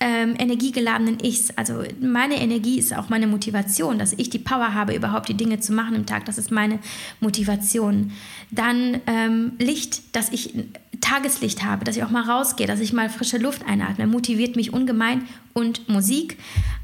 [0.00, 1.50] ähm, energiegeladenen Ichs.
[1.56, 5.60] Also meine Energie ist auch meine Motivation, dass ich die Power habe, überhaupt die Dinge
[5.60, 6.24] zu machen im Tag.
[6.24, 6.78] Das ist meine
[7.20, 8.12] Motivation.
[8.50, 10.54] Dann ähm, Licht, dass ich
[11.02, 14.72] Tageslicht habe, dass ich auch mal rausgehe, dass ich mal frische Luft einatme, motiviert mich
[14.72, 15.28] ungemein.
[15.52, 16.38] Und Musik.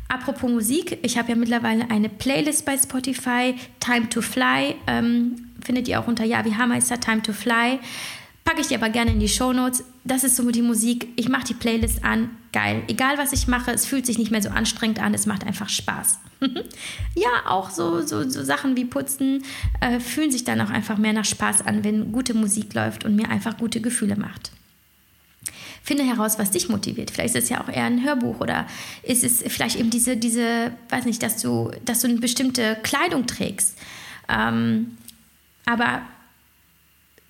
[0.08, 4.74] Apropos Musik, ich habe ja mittlerweile eine Playlist bei Spotify, Time to Fly.
[4.86, 7.78] Ähm, findet ihr auch unter Ja, wie Hammeister, Time to Fly.
[8.44, 9.84] Packe ich dir aber gerne in die Show Notes.
[10.06, 11.08] Das ist so die Musik.
[11.16, 12.30] Ich mache die Playlist an.
[12.52, 12.82] Geil.
[12.86, 15.12] Egal, was ich mache, es fühlt sich nicht mehr so anstrengend an.
[15.14, 16.20] Es macht einfach Spaß.
[17.14, 19.42] ja, auch so, so, so, Sachen wie Putzen
[19.80, 23.16] äh, fühlen sich dann auch einfach mehr nach Spaß an, wenn gute Musik läuft und
[23.16, 24.52] mir einfach gute Gefühle macht.
[25.82, 27.10] Finde heraus, was dich motiviert.
[27.10, 28.66] Vielleicht ist es ja auch eher ein Hörbuch oder
[29.02, 33.26] ist es vielleicht eben diese, diese weiß nicht, dass du, dass du eine bestimmte Kleidung
[33.26, 33.76] trägst.
[34.28, 34.98] Ähm,
[35.64, 36.02] aber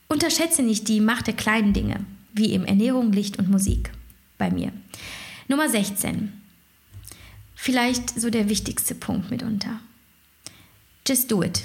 [0.09, 2.01] Unterschätze nicht die Macht der kleinen Dinge,
[2.37, 3.91] wie eben Ernährung, Licht und Musik
[4.39, 4.73] bei mir.
[5.49, 6.33] Nummer 16.
[7.55, 9.81] Vielleicht so der wichtigste Punkt mitunter.
[11.07, 11.63] Just do it.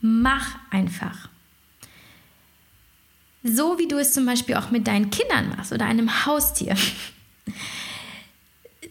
[0.00, 1.28] Mach einfach.
[3.44, 6.76] So wie du es zum Beispiel auch mit deinen Kindern machst oder einem Haustier.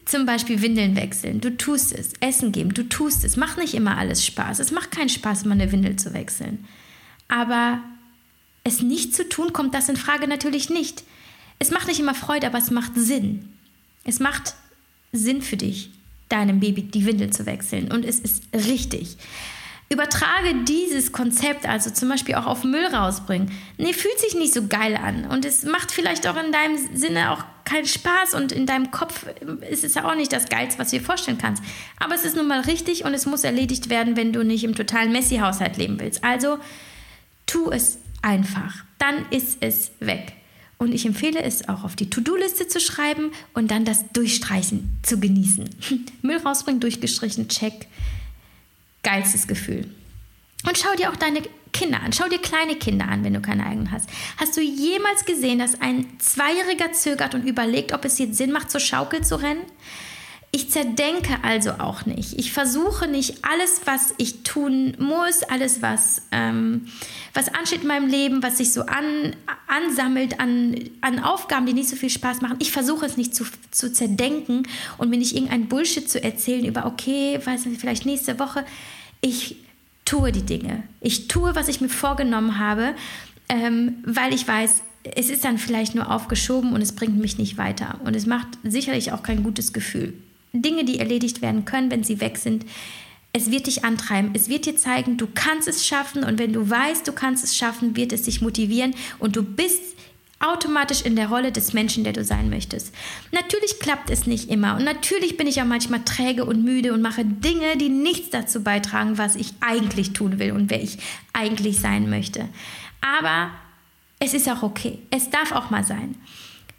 [0.06, 1.42] zum Beispiel Windeln wechseln.
[1.42, 2.14] Du tust es.
[2.22, 2.74] Essen geben.
[2.74, 3.36] Du tust es.
[3.36, 4.60] Macht nicht immer alles Spaß.
[4.60, 6.66] Es macht keinen Spaß, immer eine Windel zu wechseln.
[7.28, 7.82] Aber
[8.64, 11.04] es nicht zu tun, kommt das in Frage natürlich nicht.
[11.60, 13.54] Es macht nicht immer Freude, aber es macht Sinn.
[14.04, 14.56] Es macht
[15.12, 15.92] Sinn für dich,
[16.30, 17.92] deinem Baby die Windel zu wechseln.
[17.92, 19.18] Und es ist richtig.
[19.90, 23.52] Übertrage dieses Konzept also zum Beispiel auch auf Müll rausbringen.
[23.78, 25.26] Nee, fühlt sich nicht so geil an.
[25.26, 29.26] Und es macht vielleicht auch in deinem Sinne auch keinen Spaß und in deinem Kopf
[29.70, 31.64] ist es ja auch nicht das Geilste, was du dir vorstellen kannst.
[32.00, 34.76] Aber es ist nun mal richtig und es muss erledigt werden, wenn du nicht im
[34.76, 36.24] totalen Messi-Haushalt leben willst.
[36.24, 36.60] Also
[37.46, 38.84] tu es einfach.
[39.00, 40.34] Dann ist es weg.
[40.78, 45.20] Und ich empfehle es auch auf die To-Do-Liste zu schreiben und dann das Durchstreichen zu
[45.20, 45.70] genießen.
[46.22, 47.88] Müll rausbringen, durchgestrichen, check.
[49.02, 49.90] Geilstes Gefühl.
[50.68, 51.42] Und schau dir auch deine
[51.74, 52.14] Kinder an.
[52.14, 54.10] Schau dir kleine Kinder an, wenn du keine eigenen hast.
[54.38, 58.72] Hast du jemals gesehen, dass ein Zweijähriger zögert und überlegt, ob es jetzt Sinn macht,
[58.72, 59.62] zur Schaukel zu rennen?
[60.58, 62.40] Ich zerdenke also auch nicht.
[62.40, 66.88] Ich versuche nicht alles, was ich tun muss, alles, was, ähm,
[67.36, 69.36] was ansteht in meinem Leben, was sich so an,
[69.68, 72.56] ansammelt an, an Aufgaben, die nicht so viel Spaß machen.
[72.58, 74.64] Ich versuche es nicht zu, zu zerdenken
[74.98, 78.66] und mir nicht irgendein Bullshit zu erzählen über, okay, weiß nicht, vielleicht nächste Woche.
[79.22, 79.58] Ich
[80.06, 80.82] tue die Dinge.
[81.02, 82.96] Ich tue, was ich mir vorgenommen habe,
[83.48, 87.60] ähm, weil ich weiß, es ist dann vielleicht nur aufgeschoben und es bringt mich nicht
[87.60, 88.00] weiter.
[88.04, 90.16] Und es macht sicherlich auch kein gutes Gefühl.
[90.54, 92.66] Dinge, die erledigt werden können, wenn sie weg sind.
[93.34, 96.70] Es wird dich antreiben, es wird dir zeigen, du kannst es schaffen und wenn du
[96.70, 99.82] weißt, du kannst es schaffen, wird es dich motivieren und du bist
[100.40, 102.94] automatisch in der Rolle des Menschen, der du sein möchtest.
[103.32, 107.02] Natürlich klappt es nicht immer und natürlich bin ich auch manchmal träge und müde und
[107.02, 110.98] mache Dinge, die nichts dazu beitragen, was ich eigentlich tun will und wer ich
[111.34, 112.48] eigentlich sein möchte.
[113.02, 113.52] Aber
[114.20, 115.00] es ist auch okay.
[115.12, 116.16] Es darf auch mal sein.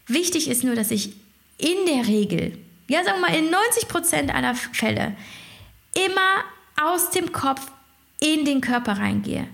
[0.06, 1.12] Wichtig ist nur, dass ich
[1.58, 2.58] in der Regel
[2.88, 5.14] ja, sagen wir mal, in 90 Prozent aller Fälle
[5.94, 6.44] immer
[6.80, 7.70] aus dem Kopf
[8.20, 9.46] in den Körper reingehe.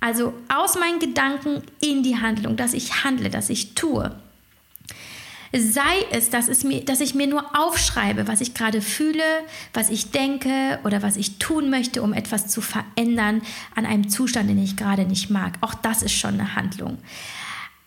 [0.00, 4.14] Also aus meinen Gedanken in die Handlung, dass ich handle, dass ich tue.
[5.56, 9.22] Sei es, dass, es mir, dass ich mir nur aufschreibe, was ich gerade fühle,
[9.72, 13.40] was ich denke oder was ich tun möchte, um etwas zu verändern
[13.76, 15.54] an einem Zustand, den ich gerade nicht mag.
[15.60, 16.98] Auch das ist schon eine Handlung.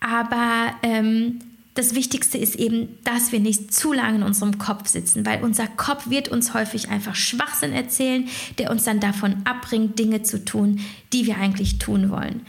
[0.00, 1.40] Aber ähm,
[1.78, 5.68] das Wichtigste ist eben, dass wir nicht zu lange in unserem Kopf sitzen, weil unser
[5.68, 10.80] Kopf wird uns häufig einfach Schwachsinn erzählen, der uns dann davon abbringt, Dinge zu tun,
[11.12, 12.44] die wir eigentlich tun wollen.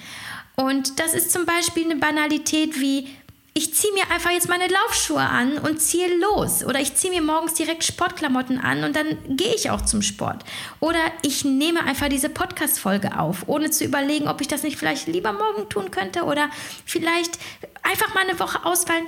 [0.55, 3.07] Und das ist zum Beispiel eine Banalität wie,
[3.53, 6.63] ich ziehe mir einfach jetzt meine Laufschuhe an und ziehe los.
[6.63, 10.43] Oder ich ziehe mir morgens direkt Sportklamotten an und dann gehe ich auch zum Sport.
[10.79, 15.07] Oder ich nehme einfach diese Podcast-Folge auf, ohne zu überlegen, ob ich das nicht vielleicht
[15.07, 16.49] lieber morgen tun könnte oder
[16.85, 17.37] vielleicht
[17.83, 19.05] einfach mal eine Woche ausfallen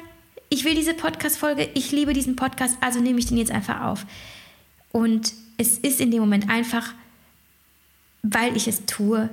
[0.52, 4.06] ich will diese Podcast-Folge, ich liebe diesen Podcast, also nehme ich den jetzt einfach auf.
[4.92, 6.94] Und es ist in dem Moment einfach,
[8.22, 9.30] weil ich es tue,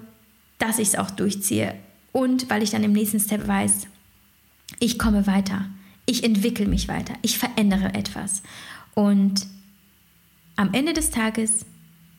[0.59, 1.75] dass ich es auch durchziehe
[2.13, 3.89] und weil ich dann im nächsten Step weiß,
[4.81, 5.69] ich komme weiter,
[6.07, 8.43] ich entwickle mich weiter, ich verändere etwas.
[8.95, 9.47] Und
[10.57, 11.67] am Ende des Tages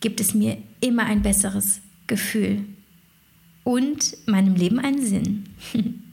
[0.02, 2.66] gibt es mir immer ein besseres Gefühl,
[3.70, 5.44] und meinem Leben einen Sinn.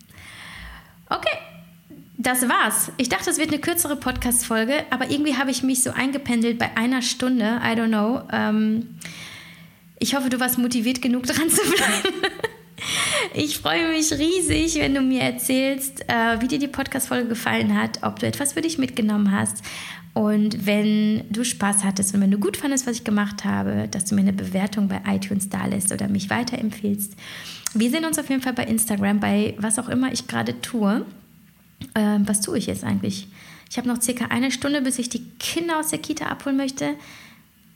[1.09, 1.39] okay,
[2.19, 2.91] das war's.
[2.97, 6.77] Ich dachte, es wird eine kürzere Podcast-Folge, aber irgendwie habe ich mich so eingependelt bei
[6.77, 7.61] einer Stunde.
[7.63, 8.23] I don't know.
[8.33, 8.97] Ähm,
[9.99, 12.15] ich hoffe, du warst motiviert genug, dran zu bleiben.
[13.35, 18.03] Ich freue mich riesig, wenn du mir erzählst, äh, wie dir die Podcast-Folge gefallen hat,
[18.03, 19.63] ob du etwas für dich mitgenommen hast.
[20.15, 24.07] Und wenn du Spaß hattest und wenn du gut fandest, was ich gemacht habe, dass
[24.07, 27.15] du mir eine Bewertung bei iTunes da lässt oder mich weiterempfehlst.
[27.75, 31.05] Wir sehen uns auf jeden Fall bei Instagram, bei was auch immer ich gerade tue.
[31.95, 33.29] Ähm, was tue ich jetzt eigentlich?
[33.71, 36.95] Ich habe noch circa eine Stunde, bis ich die Kinder aus der Kita abholen möchte.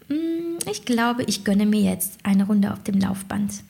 [0.09, 3.62] Hm, ich glaube, ich gönne mir jetzt eine Runde auf dem Laufband.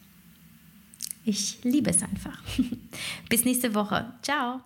[1.25, 2.43] Ich liebe es einfach.
[3.29, 4.13] Bis nächste Woche.
[4.23, 4.61] Ciao.